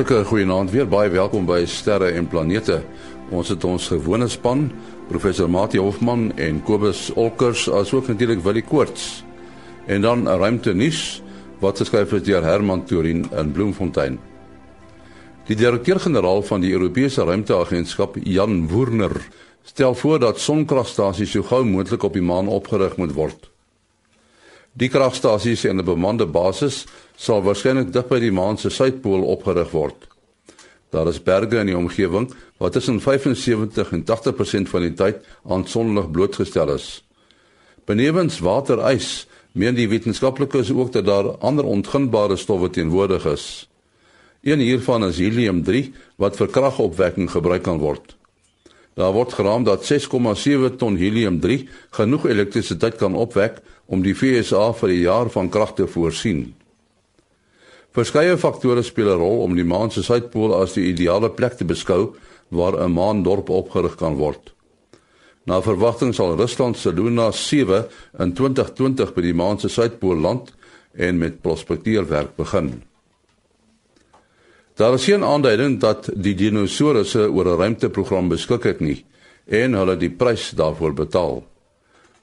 Hartlike 0.00 0.24
goeienaand 0.30 0.70
weer 0.72 0.86
baie 0.88 1.10
welkom 1.12 1.44
by 1.44 1.58
Sterre 1.68 2.06
en 2.16 2.24
Planete. 2.24 2.78
Ons 3.36 3.50
het 3.52 3.64
ons 3.68 3.88
gewone 3.92 4.30
span, 4.32 4.62
professor 5.10 5.50
Mati 5.52 5.76
Hofman 5.76 6.30
en 6.40 6.62
Kobus 6.64 7.10
Olkers 7.20 7.66
asook 7.68 8.08
natuurlik 8.08 8.40
Willie 8.40 8.64
Koorts. 8.64 9.20
En 9.84 10.00
dan 10.00 10.24
'n 10.24 10.40
ruimte 10.40 10.72
nuus 10.72 11.20
wat 11.60 11.76
geskryf 11.76 12.12
is 12.12 12.22
deur 12.22 12.42
Herman 12.42 12.84
Turin 12.84 13.28
in 13.36 13.52
Bloemfontein. 13.52 14.18
Die 15.44 15.56
direkteur-generaal 15.56 16.42
van 16.42 16.60
die 16.60 16.72
Europese 16.72 17.24
Ruimteagentskap, 17.24 18.16
Jan 18.22 18.68
Woerner, 18.68 19.28
stel 19.62 19.94
voor 19.94 20.18
dat 20.18 20.40
sonkragstasies 20.40 21.30
so 21.30 21.42
gou 21.42 21.64
moontlik 21.64 22.02
op 22.02 22.12
die 22.12 22.22
maan 22.22 22.48
opgerig 22.48 22.96
moet 22.96 23.12
word. 23.12 23.50
Die 24.72 24.88
kragstasies 24.88 25.64
en 25.64 25.78
'n 25.78 25.84
bemande 25.84 26.26
basis 26.26 26.86
sal 27.16 27.42
waarskynlik 27.42 27.92
dig 27.92 28.06
by 28.08 28.20
die 28.20 28.32
maan 28.32 28.58
se 28.58 28.70
suidpool 28.70 29.22
opgerig 29.22 29.70
word. 29.70 30.06
Daar 30.90 31.08
is 31.08 31.22
berge 31.22 31.58
in 31.58 31.66
die 31.66 31.76
omgewing 31.76 32.30
wat 32.58 32.72
tussen 32.72 33.00
75 33.00 33.92
en 33.92 34.04
80% 34.04 34.68
van 34.68 34.80
die 34.80 34.94
tyd 34.94 35.16
aan 35.44 35.66
sonlig 35.66 36.10
blootgestel 36.10 36.74
is. 36.74 37.04
Benewens 37.84 38.38
waterys 38.38 39.26
meen 39.52 39.74
die 39.74 39.88
wetenskaplikes 39.88 40.70
ook 40.70 40.92
dat 40.92 41.04
daar 41.04 41.36
ander 41.38 41.64
ongunbare 41.64 42.36
stowwe 42.36 42.70
teenwoordig 42.70 43.26
is. 43.26 43.68
Een 44.42 44.58
hiervan 44.58 45.04
is 45.04 45.18
helium-3 45.18 45.92
wat 46.16 46.36
vir 46.36 46.48
kragopwekking 46.48 47.30
gebruik 47.30 47.62
kan 47.62 47.78
word. 47.78 48.19
Daar 48.94 49.12
word 49.12 49.32
geraam 49.32 49.64
dat 49.64 49.84
6,7 49.86 50.76
ton 50.76 50.96
helium-3 50.96 51.68
genoeg 51.90 52.26
elektrisiteit 52.26 52.96
kan 52.96 53.14
opwek 53.14 53.60
om 53.86 54.02
die 54.02 54.14
VSA 54.14 54.72
vir 54.72 54.88
'n 54.88 55.00
jaar 55.00 55.30
van 55.30 55.48
krag 55.48 55.74
te 55.74 55.86
voorsien. 55.86 56.54
Verskeie 57.90 58.36
faktore 58.38 58.82
speel 58.82 59.10
'n 59.10 59.18
rol 59.18 59.42
om 59.42 59.54
die 59.54 59.64
maan 59.64 59.90
se 59.90 60.02
suidpool 60.02 60.54
as 60.54 60.72
die 60.72 60.84
ideale 60.92 61.30
plek 61.30 61.56
te 61.56 61.64
beskou 61.64 62.14
waar 62.48 62.78
'n 62.78 62.92
maandorp 62.92 63.48
opgerig 63.48 63.96
kan 63.96 64.14
word. 64.16 64.54
Na 65.44 65.62
verwagting 65.62 66.14
sal 66.14 66.36
Rusland 66.36 66.76
se 66.76 66.92
Luna 66.92 67.30
7 67.32 67.86
in 68.18 68.32
2020 68.32 69.14
by 69.14 69.20
die 69.20 69.34
maan 69.34 69.58
se 69.58 69.68
suidpool 69.68 70.16
land 70.16 70.52
en 70.92 71.18
met 71.18 71.40
prospekteerwerk 71.40 72.36
begin. 72.36 72.82
Daar 74.80 74.94
is 74.94 75.04
geen 75.04 75.24
aanduiding 75.24 75.74
dat 75.80 76.06
die 76.16 76.32
dinosourusse 76.34 77.26
oor 77.28 77.46
'n 77.46 77.56
ruimteprogram 77.56 78.28
beskik 78.28 78.62
het 78.64 78.80
nie 78.80 79.04
en 79.46 79.72
hulle 79.72 79.96
die 79.96 80.10
prys 80.10 80.50
daarvoor 80.56 80.94
betaal. 80.94 81.44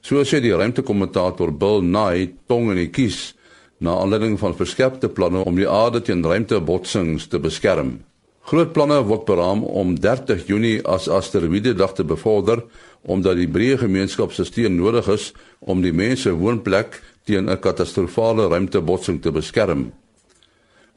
So 0.02 0.24
sê 0.24 0.42
die 0.42 0.56
ruimtekommentator 0.56 1.54
Bill 1.54 1.82
Nye 1.82 2.34
tong 2.48 2.72
in 2.72 2.78
die 2.78 2.90
kies 2.90 3.36
na 3.78 3.92
aanleiding 3.92 4.40
van 4.40 4.56
verskerpte 4.56 5.10
planne 5.10 5.44
om 5.46 5.56
die 5.56 5.70
aarde 5.70 6.02
teen 6.02 6.24
ruimtebotsings 6.24 7.28
te 7.28 7.40
beskerm. 7.40 8.00
Groot 8.42 8.74
planne 8.74 9.04
word 9.04 9.26
beraam 9.26 9.64
om 9.64 10.00
30 10.00 10.48
Junie 10.48 10.82
as 10.86 11.08
asteroïde 11.08 11.74
dag 11.74 11.94
te 11.94 12.04
bevorder 12.04 12.64
omdat 13.02 13.36
die 13.36 13.48
breë 13.48 13.78
gemeenskap 13.78 14.32
se 14.32 14.44
steun 14.44 14.76
nodig 14.76 15.08
is 15.08 15.34
om 15.60 15.82
die 15.82 15.94
mense 15.94 16.32
woonplek 16.32 17.02
teen 17.24 17.50
'n 17.50 17.60
katastrofale 17.60 18.48
ruimtebotsing 18.48 19.22
te 19.22 19.32
beskerm. 19.32 19.92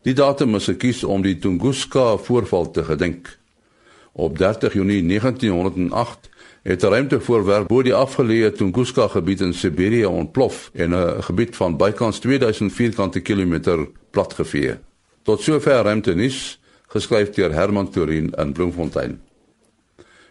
Die 0.01 0.15
datum 0.17 0.55
is 0.56 0.65
gekies 0.65 1.03
om 1.05 1.20
die 1.20 1.34
Tunguska 1.39 2.15
voorval 2.25 2.70
te 2.73 2.84
gedenk. 2.84 3.29
Op 4.12 4.39
30 4.39 4.73
Junie 4.73 5.03
1908 5.05 6.29
het 6.62 6.83
'n 6.83 6.87
ruimtevoorwerp 6.87 7.69
bo 7.69 7.83
die 7.83 7.95
afgeleë 7.95 8.53
Tunguska 8.53 9.09
gebied 9.09 9.41
in 9.41 9.55
Siberië 9.55 10.05
ontplof 10.05 10.71
en 10.73 10.95
'n 10.95 11.23
gebied 11.23 11.56
van 11.56 11.77
bykans 11.77 12.19
2000 12.19 12.73
vierkante 12.73 13.21
kilometer 13.21 13.89
platgevee. 14.11 14.78
Tot 15.22 15.41
sover 15.41 15.83
ruimte 15.83 16.15
nuus 16.15 16.60
geskryf 16.87 17.31
deur 17.31 17.53
Herman 17.53 17.91
Turin 17.91 18.33
in 18.37 18.53
Bloemfontein. 18.53 19.21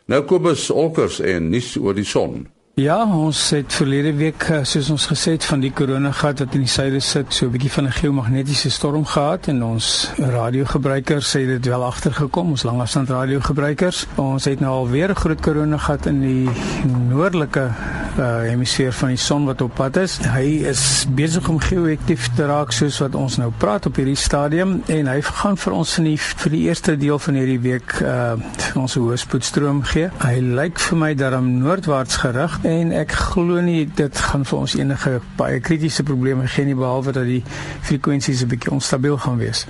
Nou 0.06 0.24
Kobus 0.24 0.70
Olkers 0.70 1.20
en 1.20 1.50
nuus 1.50 1.78
oor 1.78 1.94
die 1.94 2.04
son. 2.04 2.48
Ja, 2.78 3.02
ons 3.04 3.50
het 3.50 3.74
verlede 3.74 4.14
week 4.16 4.44
eh, 4.54 4.62
soos 4.64 4.90
ons 4.94 5.08
gesê 5.10 5.34
het 5.36 5.46
van 5.46 5.60
die 5.60 5.72
koronagat 5.76 6.44
wat 6.44 6.54
in 6.56 6.64
die 6.64 6.72
suide 6.72 7.00
sit, 7.04 7.34
so 7.34 7.46
'n 7.46 7.52
bietjie 7.52 7.72
van 7.72 7.88
'n 7.88 7.92
geomagnetiese 7.92 8.70
storm 8.70 9.06
gehad 9.06 9.48
en 9.48 9.64
ons 9.64 10.12
radiogebruikers 10.18 11.34
het 11.34 11.48
dit 11.48 11.66
wel 11.66 11.84
agtergekom, 11.84 12.50
ons 12.50 12.64
langafstand 12.64 13.10
radiogebruikers. 13.10 14.06
Ons 14.16 14.46
het 14.46 14.60
nou 14.60 14.72
al 14.72 14.90
weer 14.90 15.10
'n 15.10 15.16
groot 15.16 15.42
koronagat 15.42 16.06
in 16.06 16.22
die 16.22 16.50
noordelike 17.10 17.72
uh, 18.18 18.42
hemisfeer 18.48 18.94
van 18.94 19.14
die 19.14 19.20
son 19.22 19.46
wat 19.46 19.62
op 19.62 19.76
pad 19.78 19.98
is. 20.02 20.18
Hy 20.24 20.66
is 20.70 20.82
besig 21.16 21.48
om 21.50 21.60
geo-aktief 21.62 22.30
te 22.38 22.48
raak 22.50 22.74
soos 22.76 23.00
wat 23.04 23.16
ons 23.16 23.38
nou 23.42 23.52
praat 23.62 23.86
op 23.90 24.00
hierdie 24.00 24.18
stadium 24.20 24.80
en 24.92 25.10
hy 25.12 25.20
gaan 25.26 25.60
vir 25.60 25.76
ons 25.78 25.98
in 26.02 26.10
die 26.12 26.18
vir 26.20 26.56
die 26.56 26.62
eerste 26.68 26.96
deel 27.00 27.20
van 27.20 27.40
hierdie 27.40 27.60
week 27.64 28.00
uh 28.02 28.38
ons 28.80 28.94
hoë 28.96 29.18
spoedstroom 29.20 29.82
gee. 29.90 30.10
Hy 30.22 30.40
lyk 30.40 30.80
vir 30.80 31.00
my 31.02 31.10
dat 31.18 31.34
hom 31.36 31.50
noordwaarts 31.64 32.20
gerig 32.22 32.60
en 32.68 32.94
ek 32.96 33.16
glo 33.32 33.62
nie 33.66 33.84
dit 33.98 34.22
gaan 34.30 34.46
vir 34.48 34.60
ons 34.60 34.76
enige 34.78 35.18
baie 35.40 35.60
kritiese 35.64 36.06
probleme 36.08 36.48
gee 36.48 36.70
nie 36.70 36.78
behalwe 36.78 37.16
dat 37.16 37.28
die 37.28 37.42
frekwensies 37.88 38.44
'n 38.44 38.52
bietjie 38.54 38.72
onstabiel 38.78 39.18
gaan 39.18 39.38
wees. 39.38 39.66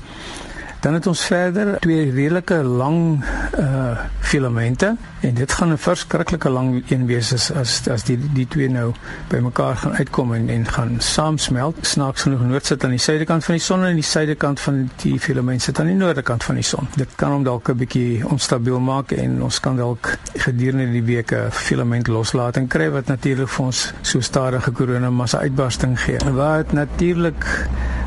Dan 0.80 0.94
het 0.94 1.08
ons 1.08 1.22
verder 1.28 1.80
twee 1.80 2.12
redelike 2.12 2.64
lang 2.64 3.26
uh 3.60 3.98
filamente 4.30 4.96
en 5.20 5.34
dit 5.34 5.52
gaan 5.52 5.72
'n 5.72 5.78
verskriklike 5.78 6.50
lang 6.50 6.84
een 6.88 7.06
wees 7.06 7.34
as 7.34 7.52
as 7.52 7.88
as 7.88 8.04
die 8.04 8.20
die 8.34 8.48
twee 8.48 8.70
nou 8.70 8.94
bymekaar 9.28 9.76
gaan 9.76 9.96
uitkom 9.96 10.34
en 10.34 10.50
en 10.50 10.66
gaan 10.66 10.96
saamsmelt. 11.02 11.76
Snaaks 11.82 12.22
genoeg 12.22 12.42
noord 12.42 12.66
sit 12.66 12.84
aan 12.84 12.90
die 12.90 13.00
suidekant 13.00 13.46
van 13.46 13.56
die 13.56 13.64
son 13.64 13.86
en 13.86 13.96
die 13.96 14.04
suidekant 14.04 14.60
van 14.60 14.90
die 15.02 15.20
filament 15.20 15.62
sit 15.62 15.80
aan 15.80 15.86
die 15.86 15.96
noordekant 15.96 16.44
van 16.44 16.56
die 16.56 16.64
son. 16.64 16.88
Dit 16.96 17.10
kan 17.16 17.32
hom 17.32 17.44
dalk 17.44 17.70
'n 17.70 17.78
bietjie 17.78 18.28
onstabiel 18.28 18.80
maak 18.80 19.12
en 19.12 19.44
ons 19.44 19.60
kan 19.60 19.76
dalk 19.76 20.18
gedurende 20.36 20.92
die 20.92 21.04
week 21.04 21.32
'n 21.32 21.52
filament 21.52 22.08
loslating 22.08 22.68
kry 22.68 22.90
wat 22.90 23.08
natuurlik 23.08 23.50
vir 23.50 23.66
ons 23.66 23.94
so 24.02 24.20
stadige 24.20 24.72
koronamassa 24.72 25.40
uitbarsting 25.40 26.00
gee. 26.00 26.18
Wat 26.34 26.72
natuurlik 26.72 27.46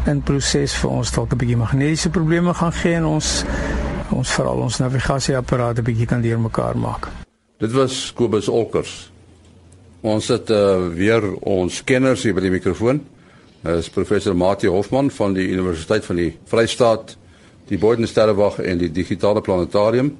in 0.06 0.22
proses 0.22 0.74
vir 0.80 0.90
ons 0.90 1.10
dalk 1.14 1.32
'n 1.32 1.38
bietjie 1.38 1.56
magnetiese 1.56 2.10
probleme 2.10 2.54
gaan 2.54 2.72
gee 2.72 2.94
en 2.94 3.04
ons 3.04 3.44
ons 4.10 4.30
veral 4.30 4.58
ons 4.60 4.78
navigasieapparate 4.78 5.82
bietjie 5.82 6.06
kan 6.06 6.22
deurmekaar 6.22 6.76
maak. 6.76 7.08
Dit 7.58 7.72
was 7.72 8.12
Kobus 8.12 8.48
Olkers. 8.48 9.10
Ons 10.00 10.28
het 10.28 10.50
uh, 10.50 10.88
weer 10.88 11.22
ons 11.40 11.84
kenners 11.84 12.22
hier 12.22 12.34
by 12.34 12.40
die 12.40 12.50
mikrofoon. 12.50 13.00
Dit 13.62 13.76
is 13.76 13.88
professor 13.88 14.34
Mati 14.34 14.66
Hofman 14.66 15.10
van 15.10 15.32
die 15.32 15.48
Universiteit 15.48 16.04
van 16.04 16.16
die 16.16 16.32
Vrystaat, 16.44 17.16
die 17.68 17.78
Boordensterrewag 17.78 18.58
en 18.58 18.78
die 18.78 18.90
Digitale 18.90 19.40
Planetarium 19.40 20.16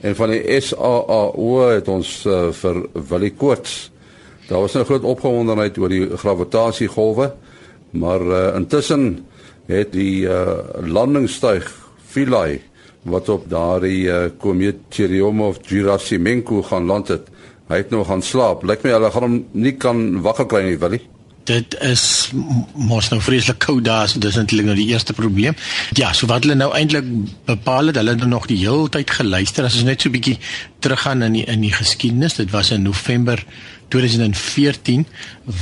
en 0.00 0.16
van 0.16 0.30
die 0.30 0.60
SAAO 0.60 1.68
het 1.68 1.88
ons 1.88 2.26
uh, 2.26 2.50
vir 2.52 2.82
Willie 3.08 3.34
Koorts. 3.36 3.90
Daar 4.48 4.60
was 4.60 4.74
'n 4.74 4.84
groot 4.84 5.04
opgewondenheid 5.04 5.78
oor 5.78 5.88
die 5.88 6.16
gravitasiegolwe. 6.16 7.32
Maar 7.90 8.20
uh, 8.20 8.54
intussen 8.54 9.26
het 9.66 9.92
die 9.92 10.26
uh, 10.26 10.58
landingstuig 10.86 11.70
Philae 12.06 12.60
wat 13.02 13.28
op 13.28 13.46
daardie 13.50 14.08
uh, 14.08 14.24
komeet 14.38 14.82
Churyumov-Gerasimenko 14.92 16.62
gaan 16.68 16.86
land 16.90 17.08
het, 17.08 17.30
hy 17.70 17.80
het 17.80 17.90
nog 17.90 18.10
gaan 18.10 18.22
slaap. 18.22 18.66
Lyk 18.66 18.84
my 18.84 18.92
hulle 18.96 19.10
gaan 19.14 19.26
hom 19.26 19.38
nie 19.52 19.76
kan 19.78 20.20
wakker 20.24 20.48
kry 20.50 20.66
nie, 20.66 20.76
wil 20.80 20.98
hy? 20.98 21.00
Dit 21.48 21.74
is 21.82 22.02
mos 22.76 23.08
nou 23.10 23.18
vreeslik 23.24 23.62
koud 23.64 23.86
daar, 23.86 24.10
so 24.10 24.20
dis 24.22 24.36
eintlik 24.38 24.66
nou 24.68 24.76
die 24.78 24.90
eerste 24.92 25.14
probleem. 25.16 25.56
Ja, 25.98 26.12
so 26.14 26.28
wat 26.30 26.44
hulle 26.44 26.58
nou 26.58 26.68
eintlik 26.76 27.06
bepaal 27.48 27.90
het, 27.90 27.98
hulle 27.98 28.14
het 28.14 28.26
nog 28.28 28.46
die 28.50 28.60
hele 28.60 28.90
tyd 28.92 29.10
geluister 29.16 29.66
as 29.66 29.78
ons 29.80 29.88
net 29.88 30.02
so 30.02 30.10
'n 30.10 30.18
bietjie 30.18 30.38
teruggaan 30.84 31.22
in 31.22 31.38
die 31.40 31.46
in 31.46 31.64
die 31.64 31.72
geskiedenis. 31.72 32.36
Dit 32.36 32.50
was 32.50 32.70
in 32.70 32.82
November 32.82 33.42
2014 33.88 35.06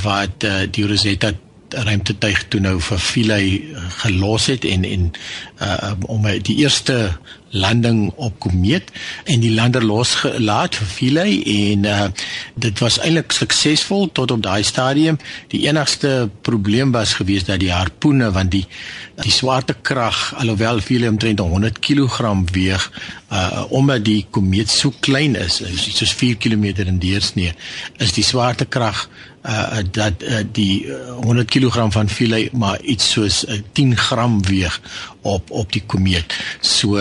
wat 0.03 0.43
uh, 0.43 0.67
die 0.69 0.85
Rosetta 0.85 1.31
ruimtetuig 1.73 2.45
toe 2.51 2.61
nou 2.63 2.77
vir 2.81 3.01
Philae 3.03 3.49
eh, 3.59 3.83
gelos 4.03 4.47
het 4.51 4.65
en 4.65 4.85
en 4.87 5.11
uh, 5.61 5.91
om 6.07 6.25
die 6.43 6.55
eerste 6.63 7.17
landing 7.49 8.11
op 8.15 8.37
komeet 8.39 8.91
en 9.25 9.41
die 9.41 9.51
lander 9.53 9.83
losgelaat 9.85 10.77
vir 10.77 10.89
Philae 10.93 11.39
en 11.53 11.85
uh, 11.89 12.07
dit 12.55 12.81
was 12.83 12.99
eintlik 13.01 13.33
suksesvol 13.33 14.09
tot 14.13 14.31
op 14.31 14.43
daai 14.45 14.63
stadium. 14.63 15.17
Die 15.51 15.65
enigste 15.67 16.29
probleem 16.45 16.93
was 16.93 17.17
gewees 17.19 17.47
dat 17.49 17.59
die 17.63 17.73
harpoene 17.73 18.31
want 18.35 18.53
die 18.55 18.65
die 19.19 19.33
swaartekrag 19.35 20.19
alhoewel 20.39 20.79
Philae 20.79 21.09
omtrent 21.11 21.41
100 21.43 21.81
kg 21.83 22.29
weeg 22.53 22.85
uh 23.29 23.65
omdat 23.69 24.05
die 24.05 24.25
komeet 24.31 24.69
so 24.71 24.93
klein 25.05 25.35
is, 25.35 25.59
soos 25.75 26.13
4 26.13 26.37
km 26.37 26.63
in 26.85 27.01
deursnee, 27.01 27.53
is 27.97 28.13
die 28.15 28.23
swaartekrag 28.23 29.07
uh 29.45 29.77
dat 29.91 30.13
uh, 30.23 30.37
die 30.51 30.85
uh, 30.85 30.95
100 31.23 31.49
kg 31.49 31.85
van 31.89 32.09
filet 32.09 32.51
maar 32.51 32.81
iets 32.81 33.11
soos 33.11 33.45
uh, 33.47 33.61
10 33.71 33.97
gram 33.97 34.43
weeg 34.43 34.81
op 35.21 35.51
op 35.51 35.71
die 35.71 35.83
komeet. 35.85 36.35
So 36.61 36.99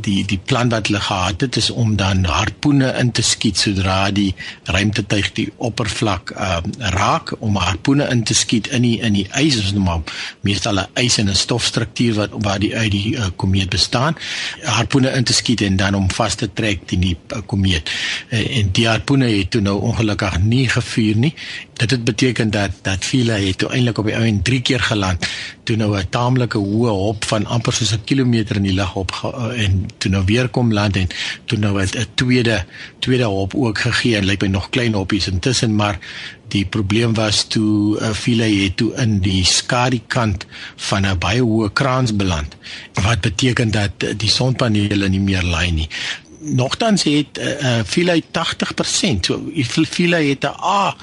die 0.00 0.24
die 0.26 0.40
plan 0.44 0.68
wat 0.68 0.86
hulle 0.90 1.00
gehad 1.00 1.40
het 1.40 1.56
is 1.56 1.70
om 1.70 1.96
dan 1.96 2.24
harpoene 2.24 2.92
in 2.98 3.12
te 3.12 3.22
skiet 3.22 3.58
sodra 3.58 4.10
die 4.10 4.34
ruimtetuig 4.64 5.32
die 5.32 5.48
oppervlak 5.56 6.34
uh 6.36 6.58
raak 6.78 7.32
om 7.38 7.56
harpoene 7.56 8.08
in 8.10 8.24
te 8.24 8.34
skiet 8.34 8.66
in 8.74 8.82
die 8.82 8.98
in 9.06 9.14
die 9.14 9.26
ys 9.38 9.60
is 9.62 9.72
nou 9.72 9.84
maar 9.84 10.02
meestal 10.46 10.80
'n 10.80 10.88
ys 11.04 11.18
en 11.18 11.30
'n 11.30 11.34
stofstruktuur 11.34 12.14
wat 12.14 12.30
waar 12.46 12.58
die 12.58 12.76
uit 12.76 12.90
die 12.90 13.16
uh, 13.16 13.26
komeet 13.36 13.68
bestaan. 13.70 14.16
Harpoene 14.62 15.10
in 15.10 15.24
te 15.24 15.32
skiet 15.32 15.60
en 15.60 15.76
dan 15.76 15.94
om 15.94 16.10
vas 16.10 16.34
te 16.34 16.52
trek 16.52 16.86
teen 16.86 17.00
die 17.00 17.16
uh, 17.32 17.38
komeet. 17.46 17.90
Uh, 18.30 18.58
en 18.58 18.70
die 18.72 18.88
harpoene 18.88 19.28
het 19.30 19.50
toe 19.50 19.60
nou 19.60 19.80
ongelukkig 19.80 20.38
nie 20.42 20.68
gevuur 20.68 21.16
nie. 21.16 21.34
Dit 21.72 21.90
het 21.90 22.04
beteken 22.04 22.50
dat 22.50 22.70
dat 22.82 23.04
Philae 23.04 23.46
het 23.46 23.58
toe 23.58 23.70
eintlik 23.70 23.98
op 23.98 24.06
die 24.06 24.16
ou 24.16 24.26
en 24.26 24.42
3 24.42 24.60
keer 24.60 24.80
geland 24.80 25.26
toe 25.70 25.78
nou 25.78 25.94
'n 25.94 26.08
taamlike 26.10 26.58
hoë 26.58 26.90
hop 26.90 27.24
van 27.30 27.46
amper 27.46 27.72
soos 27.72 27.92
'n 27.94 28.04
kilometer 28.04 28.56
in 28.56 28.66
die 28.66 28.74
lug 28.74 28.94
op 28.94 29.10
en 29.56 29.86
toe 29.98 30.10
nou 30.10 30.24
weer 30.24 30.48
kom 30.48 30.72
land 30.72 30.96
en 30.96 31.08
toe 31.44 31.58
nou 31.58 31.82
'n 31.82 32.06
tweede 32.14 32.64
tweede 32.98 33.24
hop 33.24 33.54
ook 33.54 33.78
gegee. 33.78 34.16
En 34.16 34.24
lyk 34.24 34.42
my 34.42 34.48
nog 34.48 34.70
klein 34.70 34.94
hoppies 34.94 35.28
intussen 35.28 35.74
maar 35.74 35.98
die 36.48 36.64
probleem 36.64 37.14
was 37.14 37.44
toe 37.44 38.00
uh, 38.00 38.10
file 38.10 38.42
het 38.42 38.76
toe 38.76 38.94
in 38.94 39.20
die 39.20 39.44
skadukant 39.44 40.46
van 40.76 41.06
'n 41.06 41.18
baie 41.18 41.42
hoë 41.42 41.72
kraans 41.72 42.16
beland. 42.16 42.56
Wat 42.94 43.20
beteken 43.20 43.70
dat 43.70 43.92
die 44.16 44.30
sonpanele 44.30 45.08
nie 45.08 45.20
meer 45.20 45.42
lei 45.42 45.70
nie. 45.70 45.88
Nogtans 46.40 47.02
het 47.02 47.38
uh, 47.38 47.62
uh, 47.62 47.80
file 47.86 48.22
80% 48.22 49.20
so 49.20 49.40
file 49.86 50.16
het 50.16 50.42
'n 50.44 50.56
A 50.62 50.96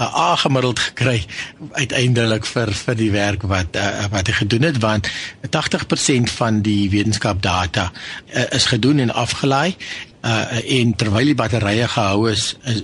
'n 0.00 0.12
A 0.16 0.36
gemiddeld 0.36 0.78
gekry 0.78 1.24
uiteindelik 1.72 2.46
vir 2.46 2.72
vir 2.72 2.96
die 2.96 3.10
werk 3.10 3.42
wat 3.42 3.76
uh, 3.76 4.06
wat 4.10 4.26
hy 4.26 4.32
gedoen 4.32 4.62
het 4.62 4.78
want 4.80 5.08
80% 5.56 6.32
van 6.40 6.62
die 6.64 6.90
wetenskapdata 6.90 7.90
uh, 7.92 8.44
is 8.50 8.66
gedoen 8.72 8.98
en 8.98 9.12
afgelaai 9.12 9.76
uh 10.24 10.80
en 10.80 10.94
terwyl 11.00 11.30
die 11.32 11.34
batterye 11.34 11.86
gehou 11.88 12.30
is, 12.30 12.56
is 12.68 12.82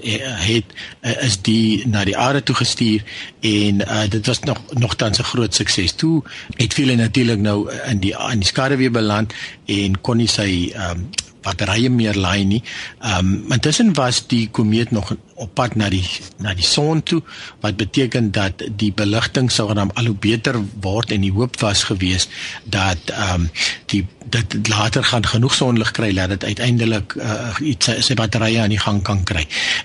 het 0.48 0.72
is 1.02 1.36
die 1.44 1.84
na 1.88 2.04
die 2.08 2.16
aarde 2.16 2.42
toe 2.42 2.56
gestuur 2.56 3.04
en 3.40 3.82
uh 3.84 4.06
dit 4.08 4.26
was 4.26 4.40
nog 4.40 4.60
nogtans 4.72 5.18
'n 5.18 5.28
groot 5.32 5.54
sukses. 5.54 5.92
Toe 5.92 6.22
het 6.56 6.74
veel 6.74 6.96
natuurlik 6.96 7.38
nou 7.38 7.70
in 7.86 8.00
die 8.00 8.14
in 8.32 8.40
die 8.40 8.48
skare 8.48 8.76
weer 8.76 8.90
beland 8.90 9.32
en 9.66 10.00
kon 10.00 10.18
hy 10.18 10.26
sy 10.26 10.72
um 10.88 11.08
batterye 11.46 11.90
meer 11.90 12.18
laai 12.18 12.44
nie. 12.44 12.62
Ehm 13.00 13.18
um, 13.18 13.52
intussen 13.56 13.94
was 13.94 14.26
die 14.26 14.48
komeet 14.50 14.90
nog 14.90 15.14
op 15.36 15.54
pad 15.54 15.76
na 15.76 15.88
die 15.92 16.04
na 16.42 16.54
die 16.56 16.66
son 16.66 17.02
toe 17.02 17.22
wat 17.60 17.76
beteken 17.76 18.32
dat 18.32 18.64
die 18.80 18.92
beligting 18.92 19.50
sou 19.52 19.68
dan 19.74 19.92
al 19.94 20.10
hoe 20.12 20.18
beter 20.28 20.58
word 20.80 21.12
en 21.12 21.24
die 21.26 21.32
hoop 21.32 21.60
was 21.60 21.84
gewees 21.90 22.28
dat 22.64 23.12
ehm 23.12 23.46
um, 23.46 23.50
die 23.92 24.04
dit 24.30 24.68
later 24.68 25.04
gaan 25.04 25.26
genoeg 25.26 25.54
sonlig 25.54 25.90
kry 25.90 26.12
dat 26.14 26.28
dit 26.28 26.44
uiteindelik 26.44 27.14
uh, 27.14 27.54
iets 27.60 27.90
sy 28.06 28.14
batterye 28.18 28.60
aan 28.60 28.72
die 28.74 28.80
gang 28.80 29.02
kan 29.06 29.22
kry. 29.24 29.44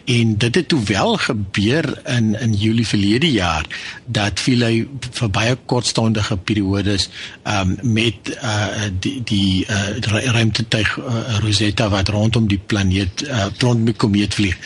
En 0.09 0.33
dit 0.41 0.55
het 0.55 0.67
toe 0.67 0.81
wel 0.89 1.17
gebeur 1.17 1.85
in 2.09 2.33
in 2.39 2.53
Julie 2.53 2.87
verlede 2.87 3.31
jaar 3.31 3.65
dat 4.05 4.39
Philae 4.39 4.87
vir 5.11 5.29
baie 5.29 5.57
kortstondige 5.65 6.37
periodes 6.37 7.09
um, 7.43 7.77
met 7.83 8.33
uh, 8.41 8.89
die 8.99 9.21
die 9.23 9.65
uh, 9.69 10.23
ruimtetuig 10.33 10.97
uh, 10.97 11.37
Rosetta 11.43 11.89
wat 11.89 12.09
rondom 12.09 12.47
die 12.47 12.61
planeet 12.65 13.21
uh, 13.27 13.45
rondom 13.57 13.85
die 13.85 13.97
komeet 14.05 14.33
vlieg 14.33 14.57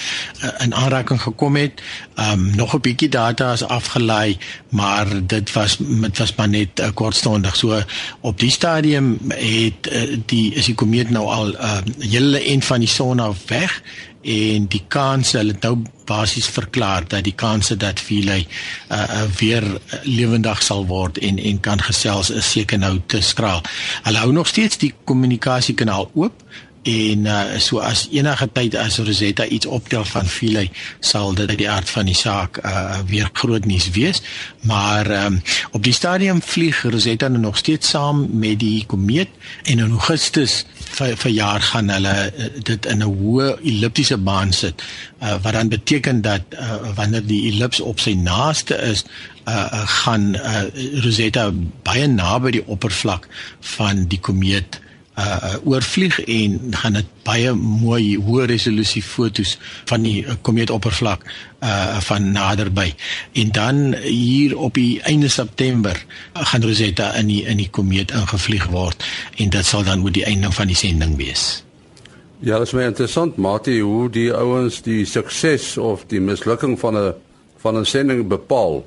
uh, 0.44 0.52
in 0.64 0.74
aanraking 0.76 1.22
gekom 1.22 1.56
het. 1.56 1.82
Ehm 2.16 2.32
um, 2.32 2.56
nog 2.56 2.76
'n 2.76 2.82
bietjie 2.82 3.10
data 3.10 3.52
is 3.52 3.64
afgelei, 3.64 4.38
maar 4.70 5.08
dit 5.26 5.54
was 5.54 5.78
dit 5.80 6.18
was 6.18 6.36
maar 6.36 6.50
net 6.50 6.80
uh, 6.80 6.88
kortstondig. 6.94 7.56
So 7.56 7.82
op 8.20 8.40
die 8.40 8.52
stadium 8.52 9.20
het 9.28 9.90
uh, 9.92 10.18
die 10.26 10.54
is 10.54 10.66
die 10.66 10.76
komeet 10.76 11.10
nou 11.10 11.26
al 11.26 11.48
'n 11.48 11.56
uh, 11.62 11.78
hele 12.00 12.52
een 12.52 12.62
van 12.62 12.80
die 12.80 12.90
son 12.90 13.20
af 13.20 13.38
weg 13.48 13.82
en 14.26 14.66
die 14.74 14.82
kans 14.88 15.36
hulle 15.38 15.54
het 15.54 15.62
nou 15.62 15.76
basies 16.06 16.48
verklaar 16.50 17.06
dat 17.08 17.24
die 17.26 17.36
kanse 17.38 17.78
dat 17.78 18.02
Philae 18.02 18.46
uh, 18.46 18.98
uh, 18.98 19.22
weer 19.38 19.66
lewendig 20.04 20.64
sal 20.64 20.86
word 20.90 21.18
en 21.18 21.38
en 21.38 21.60
kan 21.60 21.82
gesels 21.82 22.30
is 22.30 22.52
seker 22.52 22.82
nou 22.82 23.00
te 23.06 23.22
skraal. 23.22 23.62
Hulle 24.04 24.24
hou 24.24 24.32
nog 24.34 24.48
steeds 24.48 24.78
die 24.82 24.94
kommunikasiekanaal 25.04 26.10
oop 26.14 26.44
en 26.86 27.26
uh, 27.26 27.58
so 27.58 27.82
as 27.82 28.06
enige 28.14 28.46
tyd 28.54 28.76
as 28.78 29.00
Rosetta 29.02 29.48
iets 29.50 29.66
optel 29.66 30.06
van 30.06 30.28
Philae 30.30 30.70
sal 31.00 31.34
dit 31.34 31.50
uit 31.50 31.58
die 31.64 31.70
aard 31.70 31.90
van 31.90 32.06
die 32.06 32.18
saak 32.18 32.60
uh, 32.62 33.00
weer 33.10 33.30
groot 33.34 33.66
nuus 33.66 33.90
wees. 33.96 34.22
Maar 34.70 35.10
um, 35.26 35.40
op 35.72 35.84
die 35.84 35.94
stadium 35.94 36.44
vlieg 36.46 36.84
Rosetta 36.84 37.28
nou 37.28 37.42
nog 37.42 37.58
steeds 37.58 37.90
saam 37.90 38.28
met 38.38 38.60
die 38.62 38.86
komeet 38.86 39.34
en 39.64 39.82
in 39.82 39.98
Augustus 39.98 40.62
vir, 40.78 41.18
vir 41.18 41.34
jaar 41.34 41.66
gaan 41.72 41.90
hulle 41.90 42.16
uh, 42.30 42.52
dit 42.70 42.86
in 42.86 43.02
'n 43.02 43.10
hoë 43.18 43.50
elliptiese 43.64 44.18
baan 44.18 44.54
sit 44.54 44.86
uh, 45.22 45.36
wat 45.42 45.54
dan 45.54 45.74
beteken 45.74 46.22
dat 46.22 46.42
uh, 46.54 46.94
wanneer 46.96 47.26
die 47.26 47.52
ellips 47.52 47.82
op 47.82 48.00
sy 48.00 48.14
naaste 48.14 48.78
is 48.78 49.06
uh, 49.50 49.86
gaan 50.04 50.36
uh, 50.36 50.70
Rosetta 51.02 51.50
baie 51.84 52.08
naby 52.08 52.60
die 52.60 52.66
oppervlak 52.68 53.28
van 53.76 54.06
die 54.06 54.20
komeet 54.20 54.85
uh 55.16 55.56
oorvlieg 55.64 56.20
en 56.28 56.60
gaan 56.76 56.98
dit 57.00 57.12
baie 57.24 57.54
mooi 57.56 58.18
hoë 58.20 58.50
resolusie 58.52 59.04
fotos 59.04 59.54
van 59.88 60.04
die 60.04 60.26
uh, 60.26 60.36
komeetoppervlak 60.42 61.24
uh 61.64 62.00
van 62.04 62.32
naderby. 62.36 62.90
En 63.34 63.52
dan 63.52 63.94
hier 64.04 64.58
op 64.58 64.74
die 64.76 65.02
einde 65.02 65.30
September 65.32 66.06
gaan 66.34 66.64
Rosetta 66.64 67.14
in 67.16 67.32
die 67.32 67.44
in 67.46 67.58
die 67.64 67.70
komeet 67.70 68.12
ingevlieg 68.12 68.68
word 68.74 69.04
en 69.38 69.50
dit 69.50 69.66
sal 69.66 69.84
dan 69.88 70.04
oor 70.04 70.12
die 70.12 70.26
einde 70.26 70.52
van 70.52 70.68
die 70.68 70.76
sending 70.76 71.16
wees. 71.16 71.64
Ja, 72.44 72.58
dit 72.60 72.68
is 72.68 72.76
baie 72.76 72.92
interessant, 72.92 73.38
Mati, 73.38 73.80
hoe 73.80 74.10
die 74.12 74.28
ouens 74.36 74.82
die 74.84 75.06
sukses 75.08 75.78
of 75.80 76.04
die 76.12 76.20
mislukking 76.20 76.76
van 76.80 76.98
'n 76.98 77.14
van 77.64 77.80
'n 77.80 77.86
sending 77.86 78.28
bepaal. 78.28 78.84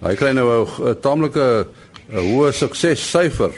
Hy 0.00 0.14
kry 0.14 0.30
nou 0.30 0.66
'n 0.66 1.00
taamlike 1.00 1.66
hoë 2.12 2.52
suksessyfer 2.52 3.52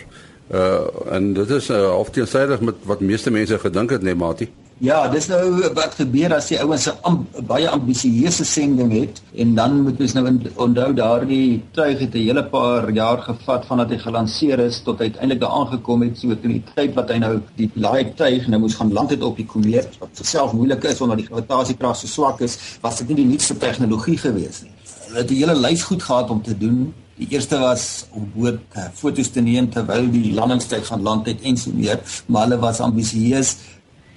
uh 0.53 1.15
en 1.17 1.33
dit 1.33 1.51
is 1.51 1.71
uh, 1.71 1.99
of 1.99 2.11
teensydig 2.11 2.61
met 2.61 2.75
wat 2.85 3.01
meeste 3.01 3.31
mense 3.31 3.59
gedink 3.59 3.91
het 3.91 4.03
nee 4.03 4.15
matie 4.15 4.51
Ja, 4.83 5.05
dis 5.07 5.29
nou 5.31 5.69
wat 5.77 5.93
gebeur 5.95 6.33
as 6.35 6.49
die 6.51 6.57
ouens 6.59 6.89
'n 6.91 6.97
amb, 7.07 7.37
baie 7.47 7.69
ambisieuse 7.71 8.45
sending 8.45 8.91
het 8.93 9.23
en 9.39 9.55
dan 9.55 9.83
moet 9.83 10.01
ons 10.01 10.13
nou 10.13 10.25
onthou 10.57 10.89
daardie 10.93 11.63
tuig 11.73 11.99
het 11.99 12.15
'n 12.15 12.19
hele 12.19 12.43
paar 12.43 12.91
jaar 12.91 13.23
gevat 13.23 13.67
vandat 13.67 13.91
hy 13.91 13.99
gelanseer 13.99 14.59
is 14.59 14.83
tot 14.83 15.01
uiteindelik 15.01 15.41
daar 15.41 15.55
aangekom 15.61 16.03
het 16.03 16.19
so 16.19 16.35
teen 16.35 16.59
die 16.59 16.65
tyd 16.75 16.95
wat 16.95 17.09
hy 17.09 17.19
nou 17.19 17.41
die 17.57 17.71
laai 17.75 18.15
tuig 18.15 18.49
nou 18.49 18.61
moes 18.61 18.75
gaan 18.75 18.93
land 18.93 19.11
het 19.11 19.23
op 19.23 19.37
die 19.37 19.47
komeet 19.47 19.89
wat 20.01 20.11
self 20.23 20.53
moeilik 20.53 20.85
is 20.85 21.01
omdat 21.01 21.19
die 21.19 21.27
gravitasiekrag 21.27 21.97
so 21.97 22.07
swak 22.07 22.41
is, 22.41 22.59
was 22.81 22.99
dit 22.99 23.09
nie 23.09 23.17
die 23.17 23.31
nuutste 23.31 23.57
tegnologie 23.57 24.19
gewees 24.19 24.63
nie. 24.63 24.73
Hulle 25.07 25.19
het 25.19 25.31
'n 25.31 25.35
hele 25.35 25.55
lys 25.55 25.83
goed 25.83 26.03
gehad 26.03 26.31
om 26.31 26.43
te 26.43 26.59
doen 26.59 26.93
Die 27.15 27.29
eerste 27.31 27.59
was 27.63 28.07
om 28.11 28.27
boot 28.35 28.59
uh, 28.75 28.89
foto's 28.95 29.31
te 29.31 29.43
neem 29.45 29.69
terwyl 29.71 30.09
die 30.11 30.33
landingstyd 30.35 30.87
van 30.89 31.05
land 31.07 31.29
het 31.31 31.45
en 31.47 31.59
so 31.61 31.71
meer, 31.75 32.01
maar 32.27 32.49
hulle 32.49 32.59
was 32.63 32.81
ambisieus. 32.83 33.55